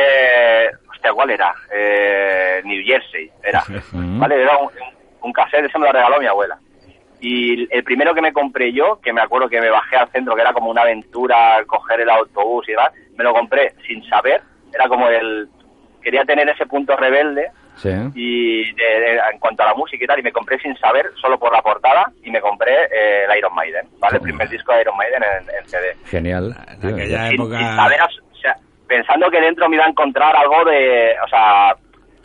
hostia 1.01 1.13
cuál 1.13 1.31
era 1.31 1.53
eh, 1.73 2.61
New 2.63 2.83
Jersey 2.85 3.29
era 3.43 3.63
vale 3.93 4.41
era 4.43 4.57
un, 4.57 4.69
un 5.23 5.33
cassette 5.33 5.65
ese 5.65 5.79
me 5.79 5.87
lo 5.87 5.91
regaló 5.91 6.19
mi 6.19 6.27
abuela 6.27 6.57
y 7.19 7.67
el 7.73 7.83
primero 7.83 8.13
que 8.13 8.21
me 8.21 8.33
compré 8.33 8.71
yo 8.71 8.99
que 9.01 9.11
me 9.13 9.21
acuerdo 9.21 9.49
que 9.49 9.59
me 9.61 9.69
bajé 9.69 9.97
al 9.97 10.09
centro 10.09 10.35
que 10.35 10.41
era 10.41 10.53
como 10.53 10.69
una 10.69 10.81
aventura 10.83 11.63
coger 11.65 12.01
el 12.01 12.09
autobús 12.09 12.67
y 12.69 12.71
demás 12.71 12.91
me 13.15 13.23
lo 13.23 13.33
compré 13.33 13.73
sin 13.87 14.03
saber 14.07 14.41
era 14.73 14.87
como 14.87 15.07
el 15.09 15.49
quería 16.03 16.23
tener 16.25 16.47
ese 16.49 16.65
punto 16.67 16.95
rebelde 16.95 17.49
Sí. 17.77 17.89
y 18.13 18.73
de- 18.73 18.83
de- 18.99 19.21
en 19.31 19.39
cuanto 19.39 19.63
a 19.63 19.67
la 19.67 19.73
música 19.73 20.03
y 20.03 20.05
tal, 20.05 20.19
y 20.19 20.23
me 20.23 20.31
compré 20.33 20.59
sin 20.59 20.75
saber, 20.77 21.09
solo 21.19 21.39
por 21.39 21.51
la 21.53 21.61
portada, 21.63 22.11
y 22.21 22.29
me 22.29 22.39
compré 22.41 22.73
eh, 22.93 23.25
el 23.27 23.37
Iron 23.39 23.55
Maiden, 23.55 23.87
¿vale? 23.97 24.17
El 24.17 24.21
primer 24.21 24.47
disco 24.49 24.73
de 24.73 24.81
Iron 24.81 24.95
Maiden 24.97 25.23
en, 25.23 25.49
en 25.55 25.67
CD. 25.67 25.95
Genial. 26.05 26.53
En 26.83 26.93
aquella 26.93 27.29
Sin, 27.29 27.33
época. 27.41 27.57
sin 27.57 27.75
saber, 27.75 27.99
pensando 28.91 29.31
que 29.31 29.39
dentro 29.39 29.69
me 29.69 29.77
iba 29.77 29.85
a 29.85 29.89
encontrar 29.89 30.35
algo 30.35 30.65
de, 30.65 31.15
o 31.23 31.27
sea, 31.29 31.73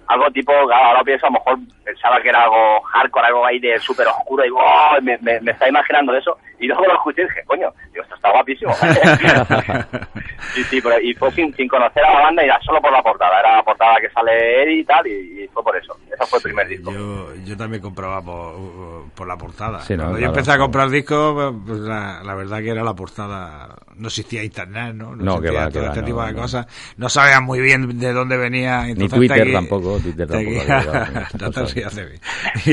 algo 0.08 0.28
tipo, 0.32 0.52
ahora 0.52 1.04
pienso, 1.04 1.26
a 1.26 1.30
lo 1.30 1.34
mejor 1.34 1.58
pensaba 1.84 2.20
que 2.20 2.28
era 2.28 2.42
algo 2.42 2.80
hardcore, 2.80 3.26
algo 3.28 3.46
ahí 3.46 3.60
de 3.60 3.78
súper 3.78 4.08
oscuro, 4.08 4.42
y 4.42 4.48
digo, 4.48 4.58
"Oh", 4.60 5.00
me, 5.00 5.16
me, 5.18 5.40
me 5.42 5.52
está 5.52 5.68
imaginando 5.68 6.12
eso, 6.16 6.36
y 6.58 6.66
luego 6.66 6.84
lo 6.86 6.94
escuché 6.94 7.22
y 7.22 7.24
dije, 7.24 7.42
coño, 7.46 7.72
digo, 7.92 8.02
esto 8.04 8.14
está 8.16 8.30
guapísimo. 8.32 8.72
sí, 10.54 10.62
sí, 10.64 10.80
pero, 10.80 11.00
y 11.00 11.14
fue 11.14 11.30
sin, 11.32 11.54
sin 11.54 11.68
conocer 11.68 12.04
a 12.04 12.12
la 12.14 12.20
banda, 12.22 12.42
y 12.42 12.46
era 12.46 12.58
solo 12.62 12.80
por 12.80 12.92
la 12.92 13.02
portada, 13.02 13.40
era 13.40 13.56
la 13.56 13.62
portada 13.62 13.96
que 14.00 14.10
sale 14.10 14.62
Eddie 14.62 14.80
y 14.80 14.84
tal, 14.84 15.06
y, 15.06 15.44
y 15.44 15.48
fue 15.48 15.62
por 15.62 15.76
eso, 15.76 15.96
ese 16.12 16.26
fue 16.26 16.38
el 16.38 16.42
primer 16.42 16.68
disco. 16.68 16.92
Yo, 16.92 17.34
yo 17.44 17.56
también 17.56 17.82
compraba 17.82 18.22
por, 18.22 19.10
por 19.14 19.26
la 19.26 19.36
portada. 19.36 19.80
Sí, 19.82 19.94
¿no? 19.94 20.04
Cuando 20.04 20.18
Claro. 20.18 20.20
yo 20.20 20.26
empecé 20.38 20.52
a 20.52 20.58
comprar 20.58 20.88
discos, 20.90 21.54
pues 21.66 21.78
la, 21.80 22.22
la 22.24 22.34
verdad 22.34 22.58
que 22.60 22.70
era 22.70 22.82
la 22.82 22.94
portada. 22.94 23.76
No 23.96 24.08
existía 24.08 24.42
internet, 24.44 24.94
¿no? 24.94 25.16
No, 25.16 25.40
que 25.40 25.48
existía 25.48 25.60
va, 25.60 25.66
que 25.66 25.72
todo 25.72 25.82
va, 25.84 25.88
este 25.88 26.00
no, 26.00 26.06
tipo 26.06 26.22
de 26.24 26.32
no. 26.32 26.40
cosas. 26.42 26.94
No 26.98 27.08
sabías 27.08 27.42
muy 27.42 27.60
bien 27.60 27.98
de 27.98 28.12
dónde 28.12 28.36
venía. 28.36 28.82
Ni 28.84 29.08
Twitter 29.08 29.52
tampoco, 29.52 29.98
Twitter 30.00 30.26
te 30.26 30.34
tampoco 30.34 30.64
No. 31.40 31.46
Y, 32.66 32.72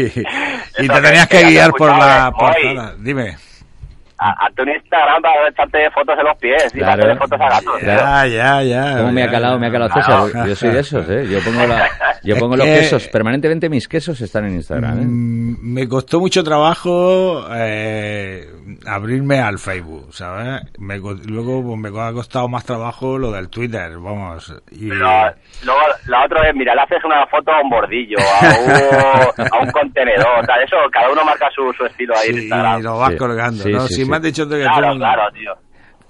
y 0.86 0.88
te 0.88 1.02
tenías 1.02 1.28
que 1.28 1.44
guiar 1.46 1.72
por 1.74 1.90
la 1.92 2.32
Moy. 2.32 2.54
portada. 2.54 2.96
Dime. 3.00 3.38
Tu 4.56 4.64
Instagram 4.64 5.22
para 5.22 5.50
echarte 5.50 5.90
fotos 5.92 6.16
en 6.18 6.26
los 6.26 6.38
pies 6.38 6.72
y 6.76 6.80
para 6.80 6.94
hacerle 6.94 7.16
fotos 7.18 7.42
a 7.42 7.50
gatos. 7.50 7.80
Claro. 7.80 8.02
Ya, 8.02 8.28
ya, 8.28 8.64
ya. 8.64 8.98
¿Cómo 9.00 9.12
me 9.12 9.24
ha 9.24 9.32
calado, 9.32 9.54
ya. 9.56 9.60
me 9.60 9.68
ha 9.68 9.72
calado 9.72 9.90
Claro. 9.94 10.26
César? 10.28 10.48
Yo 10.48 10.56
soy 10.56 10.70
de 10.72 10.80
esos, 10.80 11.10
¿eh? 11.10 11.26
Yo 11.30 11.40
pongo, 11.44 11.68
la, 11.68 11.90
yo 12.24 12.38
pongo 12.38 12.56
los 12.56 12.68
Es 12.68 12.74
que- 12.74 12.80
quesos, 12.82 13.08
permanentemente 13.10 13.70
mis 13.70 13.88
quesos 13.88 14.20
están 14.22 14.46
en 14.46 14.54
Instagram, 14.56 15.00
¿eh? 15.00 15.06
Mm, 15.06 15.74
Me 15.74 15.88
costó 15.88 16.20
mucho 16.20 16.44
trabajo 16.44 17.46
eh, 17.56 18.48
abrirme 18.86 19.40
al 19.40 19.58
Facebook, 19.58 20.14
¿sabes? 20.14 20.62
Me 20.80 21.00
co- 21.02 21.16
luego 21.28 21.64
pues, 21.64 21.80
me 21.80 21.90
ha 22.02 22.14
costado 22.14 22.48
más 22.48 22.66
trabajo 22.66 23.18
lo 23.18 23.32
del 23.32 23.50
Twitter, 23.50 23.92
vamos. 24.00 24.54
Y, 24.72 24.90
Pero 24.90 25.00
luego 25.66 25.82
la 26.08 26.26
otra 26.26 26.42
vez, 26.44 26.56
mira, 26.56 26.76
le 26.76 26.82
haces 26.82 27.04
una 27.04 27.26
foto 27.28 27.52
a 27.52 27.62
un 27.62 27.70
bordillo, 27.70 28.18
a 28.20 28.50
un, 29.42 29.48
a 29.52 29.60
un 29.64 29.72
contenedor, 29.72 30.46
tal, 30.46 30.62
eso, 30.64 30.76
cada 30.92 31.12
uno 31.12 31.24
marca 31.26 31.48
su, 31.54 31.74
su 31.74 31.86
estilo 31.86 32.14
ahí 32.16 32.30
en 32.30 32.38
Instagram. 32.40 32.80
y 32.80 32.84
lo 32.84 32.98
vas 33.00 33.12
Sí. 33.12 33.18
colgando, 33.18 33.64
Sí, 33.64 33.72
¿no? 33.72 33.88
sí, 33.88 34.03
sí. 34.06 34.10
me 34.12 34.18
has 34.18 34.24
dicho 34.24 34.48
que 34.48 34.62
Claro, 34.62 34.94
tú- 34.94 34.98
claro, 35.00 35.24
tío. 35.34 35.52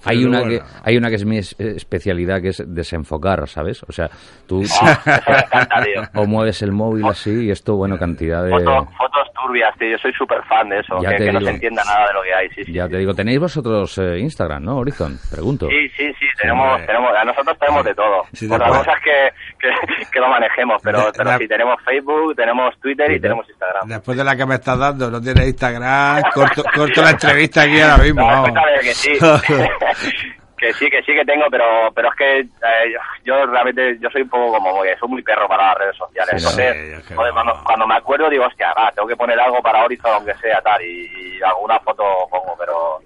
Hay 0.06 0.18
Pero 0.18 0.30
una, 0.30 0.40
bueno. 0.42 0.52
que, 0.52 0.64
hay 0.84 0.98
una 0.98 1.10
que 1.10 1.16
es 1.16 1.24
mi 1.26 1.38
es- 1.38 1.56
especialidad, 1.60 2.42
que 2.42 2.50
es 2.50 2.62
desenfocar, 2.68 3.48
¿sabes? 3.48 3.84
O 3.84 3.92
sea, 3.94 4.10
tú 4.46 4.60
Oh, 4.60 4.62
eso 4.64 4.84
me 4.84 4.92
encanta, 5.38 5.82
tío. 5.84 6.02
o 6.22 6.26
mueves 6.26 6.62
el 6.62 6.74
móvil 6.74 7.06
así 7.06 7.46
y 7.46 7.52
esto, 7.52 7.78
bueno, 7.78 7.98
cantidad 7.98 8.44
de... 8.44 8.52
Foto- 8.52 8.86
fotos 8.98 9.23
turbias, 9.46 9.76
tío, 9.78 9.90
yo 9.90 9.98
soy 9.98 10.14
súper 10.14 10.42
fan 10.44 10.70
de 10.70 10.80
eso, 10.80 11.00
Ya 11.02 11.10
que, 11.16 11.32
no 11.32 11.40
digo. 11.40 11.50
se 11.52 11.56
entienda 11.56 11.84
nada 11.84 12.08
de 12.08 12.14
lo 12.14 12.22
que 12.24 12.34
hay, 12.34 12.50
sí, 12.50 12.64
sí. 12.64 12.74
Ya 12.74 12.88
te 12.88 12.98
digo, 12.98 13.14
tenéis 13.14 13.40
vosotros 13.40 13.98
eh, 13.98 14.20
Instagram, 14.20 14.64
¿no, 14.64 14.78
Horizon? 14.78 15.18
Pregunto. 15.32 15.68
Sí, 15.70 15.90
sí, 15.98 16.14
sí, 16.20 16.26
tenemos, 16.40 16.86
tenemos, 16.86 17.12
a 17.16 17.24
nosotros 17.24 17.58
tenemos 17.60 17.84
de 17.86 17.94
todo. 17.96 18.24
Sí, 18.34 18.48
Otra 18.52 18.68
cosa 18.70 18.92
es 18.94 19.04
que, 19.04 19.30
que, 19.60 20.06
que 20.12 20.20
lo 20.20 20.30
manejemos, 20.30 20.82
pero, 20.84 21.00
De- 21.06 21.12
pero 21.18 21.38
sí, 21.38 21.48
tenemos 21.48 21.76
Facebook, 21.84 22.36
tenemos 22.36 22.80
Twitter 22.80 23.12
y 23.12 23.20
tenemos 23.20 23.48
Instagram. 23.50 23.88
Después 23.88 24.18
de 24.18 24.24
la 24.24 24.36
que 24.36 24.46
me 24.46 24.56
estás 24.56 24.80
dando, 24.80 25.12
no 25.12 25.22
tienes 25.22 25.48
Instagram, 25.48 26.22
corto, 26.34 26.64
corto 26.76 27.02
la 27.02 27.12
entrevista 27.12 27.62
aquí 27.64 27.80
ahora 27.80 28.04
mismo. 28.04 28.22
No, 28.24 28.28
vamos. 28.28 28.50
escúchame, 28.50 28.80
que 28.82 28.94
sí. 28.94 29.12
que 30.64 30.74
sí, 30.74 30.90
que 30.90 31.04
sí 31.04 31.14
que 31.14 31.26
tengo, 31.26 31.46
pero 31.52 31.92
pero 31.94 32.10
es 32.10 32.16
que 32.16 32.40
eh, 32.40 32.96
yo, 33.26 33.46
realmente 33.46 33.98
yo 34.00 34.10
soy 34.10 34.22
un 34.22 34.30
poco 34.30 34.54
como 34.54 34.76
muy, 34.78 34.88
soy 35.00 35.10
muy 35.10 35.22
perro 35.22 35.48
para 35.48 35.68
las 35.68 35.78
redes 35.78 35.98
sociales. 35.98 36.42
Sí. 36.42 36.48
Entonces, 36.48 37.04
Sí, 37.06 37.14
joder, 37.16 37.34
cuando, 37.34 37.64
cuando 37.66 37.88
me 37.88 37.96
acuerdo 37.96 38.30
digo, 38.30 38.46
hostia, 38.46 38.74
va, 38.74 38.92
tengo 38.92 39.08
que 39.08 39.18
poner 39.18 39.40
algo 39.40 39.62
para 39.62 39.84
Horizon, 39.84 40.12
aunque 40.14 40.34
sea 40.36 40.62
tal, 40.62 40.82
y, 40.82 41.38
y 41.38 41.44
alguna 41.44 41.80
foto 41.80 42.04
pongo, 42.30 42.56
pero 42.58 43.00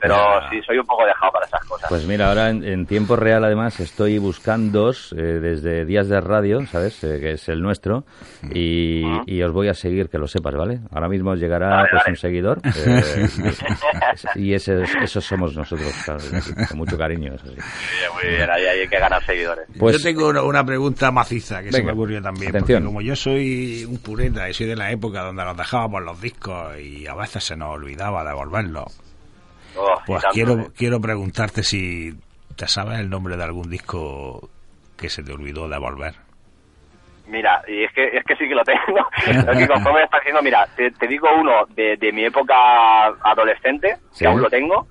pero 0.00 0.16
Ya. 0.16 0.50
sí, 0.50 0.60
soy 0.66 0.78
un 0.78 0.86
poco 0.86 1.04
dejado 1.06 1.32
para 1.32 1.46
esas 1.46 1.64
cosas. 1.66 1.88
Pues 1.88 2.04
mira, 2.06 2.28
ahora 2.28 2.50
en, 2.50 2.64
en 2.64 2.86
tiempo 2.86 3.16
real 3.16 3.44
además 3.44 3.78
estoy 3.80 4.18
buscando 4.18 4.90
eh, 4.90 5.14
desde 5.16 5.84
Días 5.84 6.08
de 6.08 6.20
Radio, 6.20 6.64
¿sabes? 6.66 7.02
Eh, 7.04 7.18
que 7.20 7.32
es 7.32 7.48
el 7.48 7.60
nuestro, 7.62 8.04
y, 8.52 9.02
y 9.26 9.42
os 9.42 9.52
voy 9.52 9.68
a 9.68 9.74
seguir, 9.74 10.08
que 10.08 10.18
lo 10.18 10.26
sepas, 10.26 10.54
¿vale? 10.54 10.80
Ahora 10.92 11.08
mismo 11.08 11.30
os 11.32 11.38
llegará 11.38 11.68
Vale, 11.68 11.88
pues 11.90 12.02
vale. 12.02 12.10
un 12.12 12.16
seguidor, 12.16 12.60
eh, 12.64 13.28
y 14.36 14.54
ese, 14.54 14.82
esos 15.02 15.24
somos 15.24 15.54
nosotros, 15.56 15.92
con 16.68 16.78
mucho 16.78 16.96
cariño. 16.98 17.34
es 17.34 17.42
así. 17.42 17.50
Muy 17.50 17.56
bien, 17.56 18.10
muy 18.14 18.36
bien, 18.36 18.50
ahí, 18.50 18.64
hay 18.66 18.88
que 18.88 18.98
ganar 18.98 19.24
seguidores. 19.24 19.66
Pues- 19.78 19.96
yo 19.98 20.02
tengo 20.02 20.28
una, 20.28 20.42
una 20.42 20.64
pregunta 20.64 21.10
maciza 21.10 21.62
que 21.62 21.72
se 21.72 21.82
me 21.82 21.92
ocurrió 21.92 22.22
también. 22.22 22.50
atención. 22.50 22.82
Porque 22.82 22.86
como 22.86 23.00
yo 23.00 23.16
soy 23.16 23.84
un 23.84 23.98
pureta 23.98 24.48
y 24.48 24.54
soy 24.54 24.66
de 24.66 24.76
la 24.76 24.90
época 24.90 25.22
donde 25.22 25.44
nos 25.44 25.56
dejábamos 25.56 26.02
los 26.02 26.20
discos 26.20 26.78
y 26.78 27.06
a 27.06 27.14
veces 27.14 27.44
se 27.44 27.56
nos 27.56 27.70
olvidaba 27.74 28.24
devolverlos, 28.24 28.86
Oh, 29.76 29.94
pues 30.06 30.22
quiero, 30.32 30.58
eh. 30.58 30.66
quiero 30.76 31.00
preguntarte 31.00 31.62
si 31.62 32.12
te 32.56 32.66
sabes 32.66 32.98
el 32.98 33.08
nombre 33.08 33.36
de 33.36 33.44
algún 33.44 33.70
disco 33.70 34.48
que 34.96 35.08
se 35.08 35.22
te 35.22 35.32
olvidó 35.32 35.68
devolver. 35.68 36.14
Mira, 37.26 37.62
y 37.68 37.84
es 37.84 37.92
que, 37.92 38.04
es 38.08 38.24
que 38.24 38.34
sí 38.36 38.48
que 38.48 38.54
lo 38.56 38.64
tengo. 38.64 38.80
Lo 39.46 39.56
que 39.58 39.68
conforme 39.68 40.02
está 40.02 40.16
haciendo, 40.18 40.42
mira, 40.42 40.66
te, 40.76 40.90
te 40.90 41.06
digo 41.06 41.28
uno 41.38 41.64
de, 41.76 41.96
de 41.96 42.12
mi 42.12 42.24
época 42.24 42.54
adolescente, 43.22 43.96
Sí. 44.10 44.20
que 44.24 44.26
aún 44.26 44.42
lo 44.42 44.50
tengo, 44.50 44.86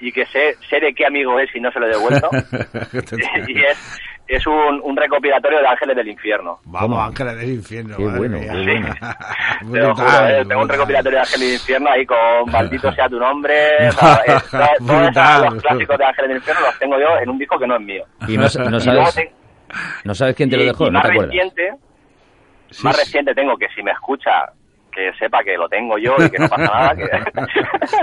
y 0.00 0.10
que 0.10 0.26
sé, 0.26 0.56
sé 0.68 0.80
de 0.80 0.92
qué 0.92 1.06
amigo 1.06 1.38
es 1.38 1.54
y 1.54 1.60
no 1.60 1.70
se 1.70 1.78
lo 1.78 1.86
he 1.86 1.90
devuelto. 1.90 2.28
y 3.48 3.62
es, 3.62 4.00
es 4.30 4.46
un, 4.46 4.80
un 4.82 4.96
recopilatorio 4.96 5.58
de 5.60 5.66
Ángeles 5.66 5.96
del 5.96 6.08
Infierno. 6.08 6.60
Vamos, 6.64 6.88
¿Cómo? 6.90 7.02
Ángeles 7.02 7.36
del 7.38 7.50
Infierno. 7.54 7.96
Qué 7.96 8.02
madre 8.04 8.18
bueno, 8.18 8.38
mía. 8.38 8.52
qué 8.52 8.62
bueno. 8.62 8.94
Te 9.72 9.78
lo 9.78 9.94
juro, 9.94 10.06
Brutal, 10.06 10.30
eh, 10.30 10.44
tengo 10.46 10.62
un 10.62 10.68
recopilatorio 10.68 11.16
de 11.18 11.22
Ángeles 11.22 11.40
del 11.48 11.52
Infierno 11.54 11.90
ahí 11.90 12.06
con 12.06 12.18
Maldito 12.52 12.92
sea 12.92 13.08
tu 13.08 13.18
nombre. 13.18 13.88
o 13.88 13.92
sea, 13.92 14.20
eh, 14.26 14.32
to- 14.50 14.58
todos 14.86 15.02
Brutal. 15.02 15.40
esos- 15.44 15.54
los 15.54 15.62
clásicos 15.62 15.98
de 15.98 16.04
Ángeles 16.04 16.28
del 16.28 16.36
Infierno 16.38 16.62
los 16.66 16.78
tengo 16.78 16.98
yo 16.98 17.16
en 17.22 17.30
un 17.30 17.38
disco 17.38 17.58
que 17.58 17.66
no 17.66 17.74
es 17.76 17.82
mío. 17.82 18.04
Y 18.28 18.36
no, 18.36 18.42
no 18.42 18.76
Y 18.76 18.80
sabes, 18.80 19.28
no 20.04 20.14
sabes 20.14 20.34
quién 20.36 20.50
te 20.50 20.56
lo 20.56 20.64
dejó, 20.64 20.84
y 20.86 20.90
no 20.90 20.92
más 20.94 21.02
te 21.02 21.12
acuerdas. 21.12 21.30
reciente, 21.34 21.72
Sí, 22.70 22.84
más 22.84 22.96
sí. 22.96 23.02
reciente 23.04 23.34
tengo 23.34 23.56
que 23.56 23.66
si 23.74 23.82
me 23.82 23.90
escucha 23.90 24.30
que 24.90 25.12
sepa 25.18 25.42
que 25.42 25.56
lo 25.56 25.68
tengo 25.68 25.96
yo 25.98 26.16
y 26.18 26.30
que 26.30 26.38
no 26.38 26.48
pasa 26.48 26.64
nada 26.64 26.94
que, 26.96 27.04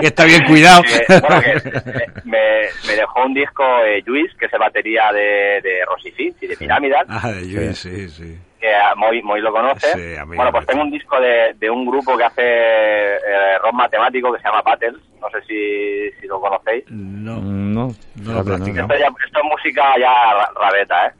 está 0.06 0.24
bien 0.24 0.44
cuidado. 0.46 0.82
que, 1.06 1.20
bueno, 1.20 1.40
que 1.40 2.20
me, 2.24 2.60
me 2.86 2.96
dejó 2.96 3.24
un 3.24 3.34
disco 3.34 3.62
eh, 3.84 4.02
Luis 4.06 4.32
que 4.38 4.46
es 4.46 4.52
el 4.52 4.58
batería 4.58 5.12
de, 5.12 5.60
de 5.62 5.84
Rosy 5.86 6.10
Fitz 6.12 6.42
y 6.42 6.46
de 6.46 6.56
Pyramidal 6.56 7.06
Ah, 7.08 7.30
de 7.30 7.42
Luis, 7.46 7.78
sí, 7.78 8.08
sí. 8.08 8.38
Que 8.58 8.74
a 8.74 8.94
Moy, 8.94 9.22
Moy 9.22 9.40
lo 9.40 9.52
conoce 9.52 9.86
Sí, 9.92 10.14
bueno 10.26 10.50
pues 10.52 10.66
tengo 10.66 10.82
un 10.82 10.90
disco 10.90 11.20
de, 11.20 11.54
de 11.54 11.70
un 11.70 11.86
grupo 11.86 12.16
que 12.16 12.24
hace 12.24 12.42
eh, 12.44 13.58
rock 13.62 13.72
matemático 13.74 14.32
que 14.32 14.38
se 14.40 14.44
llama 14.48 14.62
Battles 14.62 14.96
no 15.20 15.28
sé 15.30 15.40
si, 15.48 16.20
si 16.20 16.26
lo 16.28 16.40
conocéis 16.40 16.84
No, 16.90 17.40
Mm, 17.40 17.74
No, 17.74 17.88
No 18.16 18.32
lo 18.32 18.40
esto, 18.40 18.64
ya- 18.98 19.06
esto 19.26 19.38
es 19.38 19.44
música 19.44 19.82
ya 19.98 20.12
ra- 20.34 20.50
rabeta, 20.56 21.06
¿eh? 21.06 21.12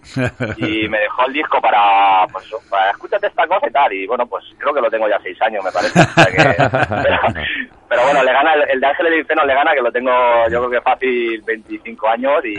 Y 0.56 0.88
me 0.88 0.98
dejó 1.00 1.26
el 1.26 1.32
disco 1.32 1.60
para, 1.60 2.26
pues, 2.32 2.50
para 2.70 2.90
escúchate 2.90 3.26
esta 3.28 3.46
cosa 3.46 3.68
y 3.68 3.70
tal. 3.72 3.92
Y 3.92 4.06
bueno, 4.06 4.26
pues 4.26 4.44
creo 4.58 4.72
que 4.74 4.80
lo 4.80 4.90
tengo 4.90 5.08
ya 5.08 5.18
seis 5.22 5.40
años, 5.42 5.62
me 5.64 5.70
parece. 5.70 6.00
O 6.00 6.04
sea 6.04 6.24
que- 6.26 7.02
pero, 7.02 7.18
pero 7.88 8.02
bueno, 8.02 8.22
le 8.22 8.32
gana, 8.32 8.54
el, 8.54 8.62
el 8.74 8.80
de 8.80 8.86
Ángeles 8.86 9.20
Infierno 9.20 9.44
le 9.46 9.54
gana, 9.54 9.72
que 9.74 9.82
lo 9.82 9.90
tengo 9.92 10.10
yo 10.50 10.58
creo 10.60 10.70
que 10.70 10.80
fácil 10.82 11.42
25 11.46 12.08
años 12.08 12.32
y, 12.44 12.54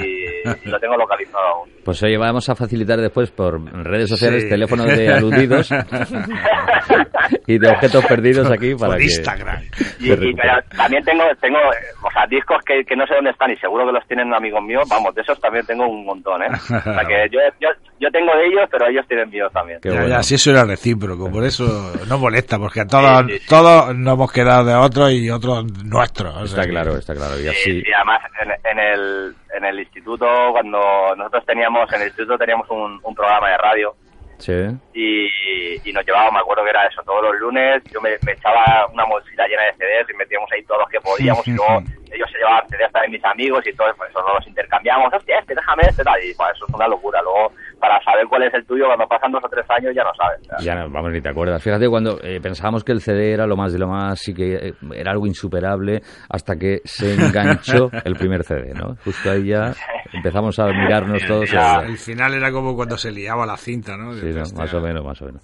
y 0.65 0.69
lo 0.69 0.79
tengo 0.79 0.95
localizado 0.97 1.45
aún. 1.47 1.69
Pues 1.83 2.01
oye, 2.03 2.17
vamos 2.17 2.47
a 2.49 2.55
facilitar 2.55 2.99
después 2.99 3.31
por 3.31 3.61
redes 3.85 4.09
sociales 4.09 4.43
Sí. 4.43 4.49
teléfonos 4.49 4.85
de 4.87 5.11
aludidos 5.13 5.69
y 7.47 7.57
de 7.57 7.69
objetos 7.69 8.05
perdidos 8.05 8.49
aquí 8.51 8.73
para 8.75 8.91
Por 8.93 8.97
que... 8.97 9.03
Instagram. 9.05 9.61
Y, 9.99 10.09
pero 10.33 10.53
también 10.77 11.03
tengo, 11.03 11.23
tengo, 11.41 11.57
o 11.59 12.11
sea, 12.11 12.25
discos 12.29 12.57
que, 12.65 12.83
que 12.85 12.95
no 12.95 13.05
sé 13.07 13.15
dónde 13.15 13.31
están 13.31 13.51
y 13.51 13.57
seguro 13.57 13.85
que 13.85 13.91
los 13.93 14.07
tienen 14.07 14.33
amigos 14.33 14.63
míos. 14.63 14.83
Vamos, 14.89 15.13
de 15.15 15.21
esos 15.21 15.39
también 15.41 15.65
tengo 15.65 15.87
un 15.87 16.05
montón, 16.05 16.41
¿eh? 16.43 16.47
O 16.51 16.57
sea, 16.59 17.03
que 17.07 17.27
yo, 17.31 17.39
yo, 17.59 17.69
yo 17.99 18.09
tengo 18.11 18.35
de 18.35 18.47
ellos, 18.47 18.67
pero 18.71 18.87
ellos 18.87 19.05
tienen 19.07 19.29
míos 19.29 19.51
también. 19.53 19.79
Qué 19.81 19.89
ya, 19.89 19.95
bueno. 19.95 20.09
ya, 20.15 20.23
si 20.23 20.35
eso 20.35 20.51
era 20.51 20.63
recíproco, 20.65 21.29
por 21.31 21.43
eso 21.43 21.93
no 22.07 22.17
molesta, 22.17 22.57
porque 22.57 22.85
todos, 22.85 23.25
Sí, 23.27 23.33
sí, 23.33 23.39
sí. 23.39 23.47
todos 23.49 23.95
nos 23.95 24.13
hemos 24.13 24.31
quedado 24.31 24.65
de 24.65 24.75
otros 24.75 25.11
y 25.11 25.18
otros 25.29 25.65
nuestros. 25.83 26.33
o 26.35 26.45
sea 26.45 26.45
Está 26.45 26.61
que- 26.63 26.69
claro, 26.69 26.97
está 26.97 27.15
claro. 27.15 27.39
Y 27.39 27.47
así... 27.47 27.83
además 27.95 28.21
en, 28.41 28.51
en 28.71 28.79
el, 28.79 29.35
en 29.57 29.65
el 29.65 29.79
instituto, 29.79 30.25
cuando 30.51 30.79
nosotros 31.15 31.45
teníamos, 31.45 31.91
en 31.93 32.01
el 32.01 32.07
instituto 32.07 32.37
teníamos 32.37 32.69
un, 32.69 32.99
un 33.03 33.15
programa 33.15 33.49
de 33.49 33.57
radio 33.57 33.95
Sí. 34.37 34.53
y, 34.93 35.89
y 35.89 35.91
nos 35.91 36.05
llevábamos, 36.05 36.31
me 36.31 36.39
acuerdo 36.39 36.63
que 36.63 36.69
era 36.69 36.85
eso, 36.87 37.01
todos 37.03 37.21
los 37.23 37.35
lunes, 37.41 37.83
yo 37.91 37.99
me, 37.99 38.11
me 38.25 38.31
echaba 38.31 38.87
una 38.93 39.05
mochila 39.05 39.45
llena 39.49 39.63
de 39.63 39.73
CDs 39.73 40.09
y 40.09 40.15
metíamos 40.15 40.49
ahí 40.53 40.63
todos 40.63 40.79
los 40.79 40.89
que 40.89 41.01
podíamos 41.01 41.45
y 41.45 41.51
luego 41.51 41.79
ellos 42.13 42.29
se 42.31 42.37
llevaban 42.37 42.65
CDs 42.69 42.89
también 42.93 43.11
mis 43.11 43.25
amigos 43.25 43.67
y 43.67 43.73
todo, 43.73 43.93
pues 43.97 44.09
eso 44.11 44.21
nos 44.21 44.35
los 44.35 44.47
intercambiamos, 44.47 45.13
hostia, 45.13 45.39
este, 45.39 45.55
déjame 45.55 45.83
este, 45.89 46.03
tal, 46.05 46.23
y 46.23 46.33
pues 46.35 46.51
eso 46.55 46.65
es 46.69 46.73
una 46.73 46.87
locura, 46.87 47.21
luego 47.21 47.51
para 47.79 48.01
saber 48.03 48.25
cuál 48.27 48.43
es 48.43 48.53
el 48.53 48.65
tuyo, 48.65 48.85
cuando 48.85 49.07
pasan 49.07 49.31
dos 49.31 49.43
o 49.43 49.49
tres 49.49 49.65
años 49.69 49.93
ya 49.95 50.03
no 50.03 50.11
sabes. 50.15 50.39
Ya 50.63 50.75
no, 50.75 50.89
vamos, 50.89 51.11
ni 51.11 51.21
te 51.21 51.29
acuerdas. 51.29 51.61
Fíjate 51.63 51.87
cuando 51.87 52.19
eh, 52.21 52.39
pensábamos 52.41 52.83
que 52.83 52.91
el 52.91 53.01
CD 53.01 53.33
era 53.33 53.47
lo 53.47 53.55
más 53.55 53.73
de 53.73 53.79
lo 53.79 53.87
más, 53.87 54.19
sí 54.19 54.33
que 54.33 54.55
eh, 54.55 54.73
era 54.93 55.11
algo 55.11 55.25
insuperable, 55.25 56.01
hasta 56.29 56.55
que 56.57 56.81
se 56.83 57.13
enganchó 57.25 57.89
el 58.03 58.15
primer 58.15 58.43
CD, 58.43 58.73
¿no? 58.73 58.95
Justo 59.03 59.31
ahí 59.31 59.47
ya 59.47 59.73
empezamos 60.13 60.59
a 60.59 60.67
mirarnos 60.67 61.25
todos. 61.25 61.51
Ya. 61.51 61.79
El 61.79 61.97
final 61.97 62.33
era 62.33 62.51
como 62.51 62.75
cuando 62.75 62.97
se 62.97 63.11
liaba 63.11 63.45
la 63.45 63.57
cinta, 63.57 63.95
¿no? 63.97 64.13
Sí, 64.13 64.27
no, 64.27 64.43
más 64.57 64.73
o 64.73 64.81
menos, 64.81 65.03
más 65.03 65.21
o 65.21 65.25
menos. 65.25 65.41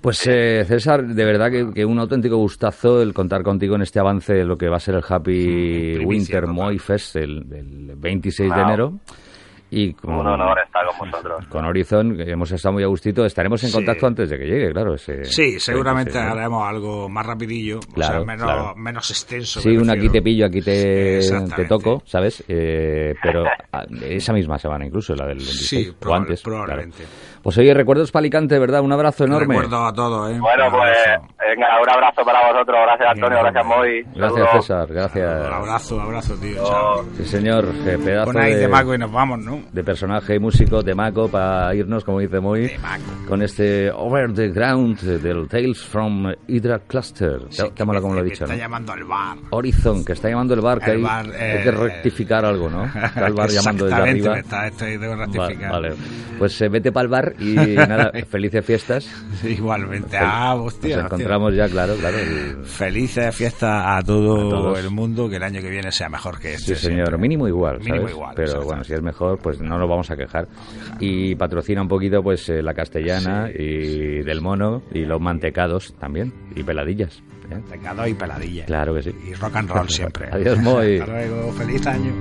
Pues 0.00 0.26
eh, 0.26 0.64
César, 0.66 1.02
de 1.02 1.24
verdad 1.24 1.50
que, 1.50 1.72
que 1.74 1.84
un 1.84 1.98
auténtico 1.98 2.36
gustazo 2.36 3.00
el 3.00 3.14
contar 3.14 3.42
contigo 3.42 3.74
en 3.76 3.82
este 3.82 4.00
avance 4.00 4.34
de 4.34 4.44
lo 4.44 4.56
que 4.56 4.68
va 4.68 4.76
a 4.76 4.80
ser 4.80 4.96
el 4.96 5.04
Happy 5.08 5.98
Winter. 6.04 6.46
Moi 6.46 6.78
Fest 6.78 7.16
el, 7.16 7.42
el 7.52 7.96
26 7.96 8.54
de 8.54 8.60
enero. 8.60 8.92
Y 9.76 9.92
con, 9.94 10.14
Un 10.14 10.26
honor 10.26 10.56
estar 10.64 10.86
con 10.98 11.10
vosotros. 11.10 11.46
con 11.48 11.64
Horizon, 11.64 12.16
que 12.16 12.30
hemos 12.30 12.50
estado 12.52 12.74
muy 12.74 12.84
a 12.84 12.86
gustito, 12.86 13.24
estaremos 13.24 13.62
en 13.64 13.70
Sí. 13.70 13.74
contacto 13.74 14.06
antes 14.06 14.30
de 14.30 14.38
que 14.38 14.44
llegue, 14.44 14.70
claro. 14.72 14.94
Ese, 14.94 15.24
Sí, 15.24 15.58
seguramente 15.58 16.12
26, 16.12 16.34
¿no? 16.34 16.40
haremos 16.40 16.68
algo 16.68 17.08
más 17.08 17.26
rapidillo, 17.26 17.78
o 17.78 17.94
Claro, 17.94 18.18
sea, 18.18 18.24
menos, 18.24 18.44
claro. 18.44 18.74
menos 18.76 19.10
extenso. 19.10 19.60
Sí, 19.60 19.76
un 19.76 19.90
aquí 19.90 20.08
te 20.08 20.22
pillo, 20.22 20.46
aquí 20.46 20.60
te, 20.62 21.16
Exactamente. 21.18 21.62
te 21.62 21.68
toco, 21.68 22.02
¿sabes? 22.06 22.44
Eh, 22.46 23.14
pero 23.22 23.44
esa 24.08 24.32
misma 24.32 24.58
semana 24.58 24.86
incluso, 24.86 25.14
la 25.14 25.26
del 25.26 25.38
26, 25.38 25.68
Sí, 25.68 25.92
o 26.06 26.14
antes. 26.14 26.42
claro. 26.42 26.64
probablemente. 26.64 27.04
Pues 27.42 27.58
oye, 27.58 27.74
recuerdos 27.74 28.10
para 28.10 28.20
Alicante, 28.22 28.58
¿verdad? 28.58 28.80
Un 28.80 28.92
abrazo 28.92 29.24
enorme. 29.24 29.54
Recuerdo 29.56 29.84
a 29.84 29.92
todos, 29.92 30.30
¿eh? 30.30 30.38
Bueno, 30.40 30.64
pues. 30.70 30.96
Venga, 31.54 31.66
un 31.82 31.90
abrazo 31.90 32.22
para 32.24 32.52
vosotros, 32.52 32.76
gracias 32.86 33.08
Antonio, 33.10 33.38
Bien, 33.40 33.52
gracias 33.52 33.66
Moy. 33.66 34.04
Gracias. 34.14 34.50
César, 34.52 34.86
gracias. 34.88 35.46
Abrazo, 35.52 36.00
abrazo, 36.00 36.34
tío. 36.36 36.64
Chao. 36.66 37.04
Sí, 37.16 37.24
señor, 37.24 37.64
eh, 37.86 37.98
pedazo 38.04 38.32
Pon 38.32 38.40
ahí 38.42 38.54
de, 38.54 38.60
de 38.60 38.68
mago 38.68 38.94
y 38.94 38.98
nos 38.98 39.12
vamos, 39.12 39.38
¿no? 39.40 39.62
de 39.72 39.84
personaje 39.84 40.38
músico 40.38 40.82
de 40.82 40.94
Maco 40.94 41.28
para 41.28 41.74
irnos, 41.74 42.04
como 42.04 42.20
dice 42.20 42.40
Moy, 42.40 42.70
con 43.28 43.42
este 43.42 43.90
Over 43.90 44.32
the 44.32 44.48
Ground 44.48 45.00
del 45.00 45.48
Tales 45.48 45.82
from 45.84 46.32
Hydra 46.46 46.78
Cluster. 46.80 47.40
Sí, 47.50 47.62
como 47.78 47.92
lo 47.92 48.00
he 48.00 48.16
que 48.16 48.22
dicho, 48.30 48.44
Está 48.44 48.54
¿no? 48.54 48.60
llamando 48.60 48.92
al 48.92 49.04
bar. 49.04 49.36
Horizon, 49.50 50.04
que 50.04 50.12
está 50.12 50.28
llamando 50.28 50.54
el 50.54 50.60
bar, 50.60 50.78
que 50.80 50.90
El 50.92 50.96
hay, 50.98 51.02
bar, 51.02 51.26
hay 51.26 51.32
eh, 51.58 51.60
que 51.64 51.70
rectificar 51.70 52.44
algo, 52.44 52.68
¿no? 52.68 52.84
Está 52.94 53.26
el 53.26 53.34
bar 53.34 53.48
llamando 53.50 53.84
desde 53.86 53.96
Exactamente, 53.96 54.28
arriba. 54.28 54.38
Está, 54.38 54.66
estoy, 54.66 54.98
tengo 54.98 55.12
que 55.14 55.18
Va- 55.38 55.46
rectificar. 55.46 55.70
vale, 55.72 55.94
pues 56.38 56.60
eh, 56.62 56.68
vete 56.68 56.92
para 56.92 57.04
el 57.04 57.08
bar 57.10 57.32
y 57.38 57.54
nada, 57.76 58.10
felices 58.28 58.64
fiestas. 58.64 59.08
Igualmente. 59.44 60.16
Ah, 60.18 60.54
hostia. 60.54 60.96
Nos 60.96 61.04
hostia. 61.04 61.16
encontramos 61.16 61.43
ya, 61.52 61.68
claro, 61.68 61.94
claro. 61.96 62.16
el- 62.18 62.64
Felices 62.64 63.34
fiestas 63.34 63.82
a 63.86 64.02
todo 64.02 64.74
A 64.74 64.80
el 64.80 64.90
mundo, 64.90 65.28
que 65.28 65.36
el 65.36 65.42
año 65.42 65.60
que 65.60 65.68
viene 65.70 65.90
sea 65.92 66.08
mejor 66.08 66.38
que 66.38 66.54
este. 66.54 66.74
Sí, 66.74 66.80
señor, 66.86 67.08
siempre. 67.08 67.18
mínimo 67.18 67.48
igual, 67.48 67.78
Mínimo 67.80 67.96
¿sabes? 67.98 68.10
igual, 68.12 68.32
Pero 68.36 68.62
bueno, 68.62 68.84
si 68.84 68.94
es 68.94 69.02
mejor, 69.02 69.38
pues 69.38 69.60
no 69.60 69.78
nos 69.78 69.88
vamos 69.88 70.10
a 70.10 70.16
quejar. 70.16 70.48
Y 71.00 71.34
patrocina 71.34 71.82
un 71.82 71.88
poquito, 71.88 72.22
pues, 72.22 72.48
eh, 72.48 72.62
la 72.62 72.72
castellana 72.74 73.50
y 73.54 74.22
del 74.22 74.40
mono 74.40 74.82
y 74.92 75.04
los 75.04 75.20
mantecados 75.20 75.94
también, 75.98 76.32
y 76.54 76.62
peladillas. 76.62 77.22
¿eh? 77.50 77.60
Pecado 77.70 78.06
y 78.06 78.14
peladilla. 78.14 78.64
Claro 78.64 78.94
que 78.94 79.02
sí. 79.02 79.10
Y 79.30 79.34
rock 79.34 79.56
and 79.56 79.70
roll 79.70 79.88
siempre. 79.90 80.28
Adiós, 80.32 80.58
Moy. 80.60 80.98
Hasta 80.98 81.12
luego, 81.12 81.52
feliz 81.52 81.86
año. 81.86 82.12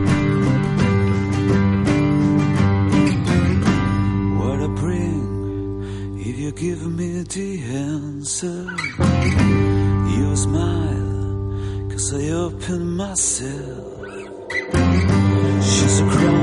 You 6.44 6.52
give 6.52 6.86
me 6.92 7.22
the 7.22 7.64
answer, 7.72 8.68
you 10.14 10.36
smile, 10.36 11.88
cause 11.90 12.14
I 12.14 12.32
open 12.32 12.98
myself. 12.98 14.04
She's 15.64 16.02
a 16.02 16.43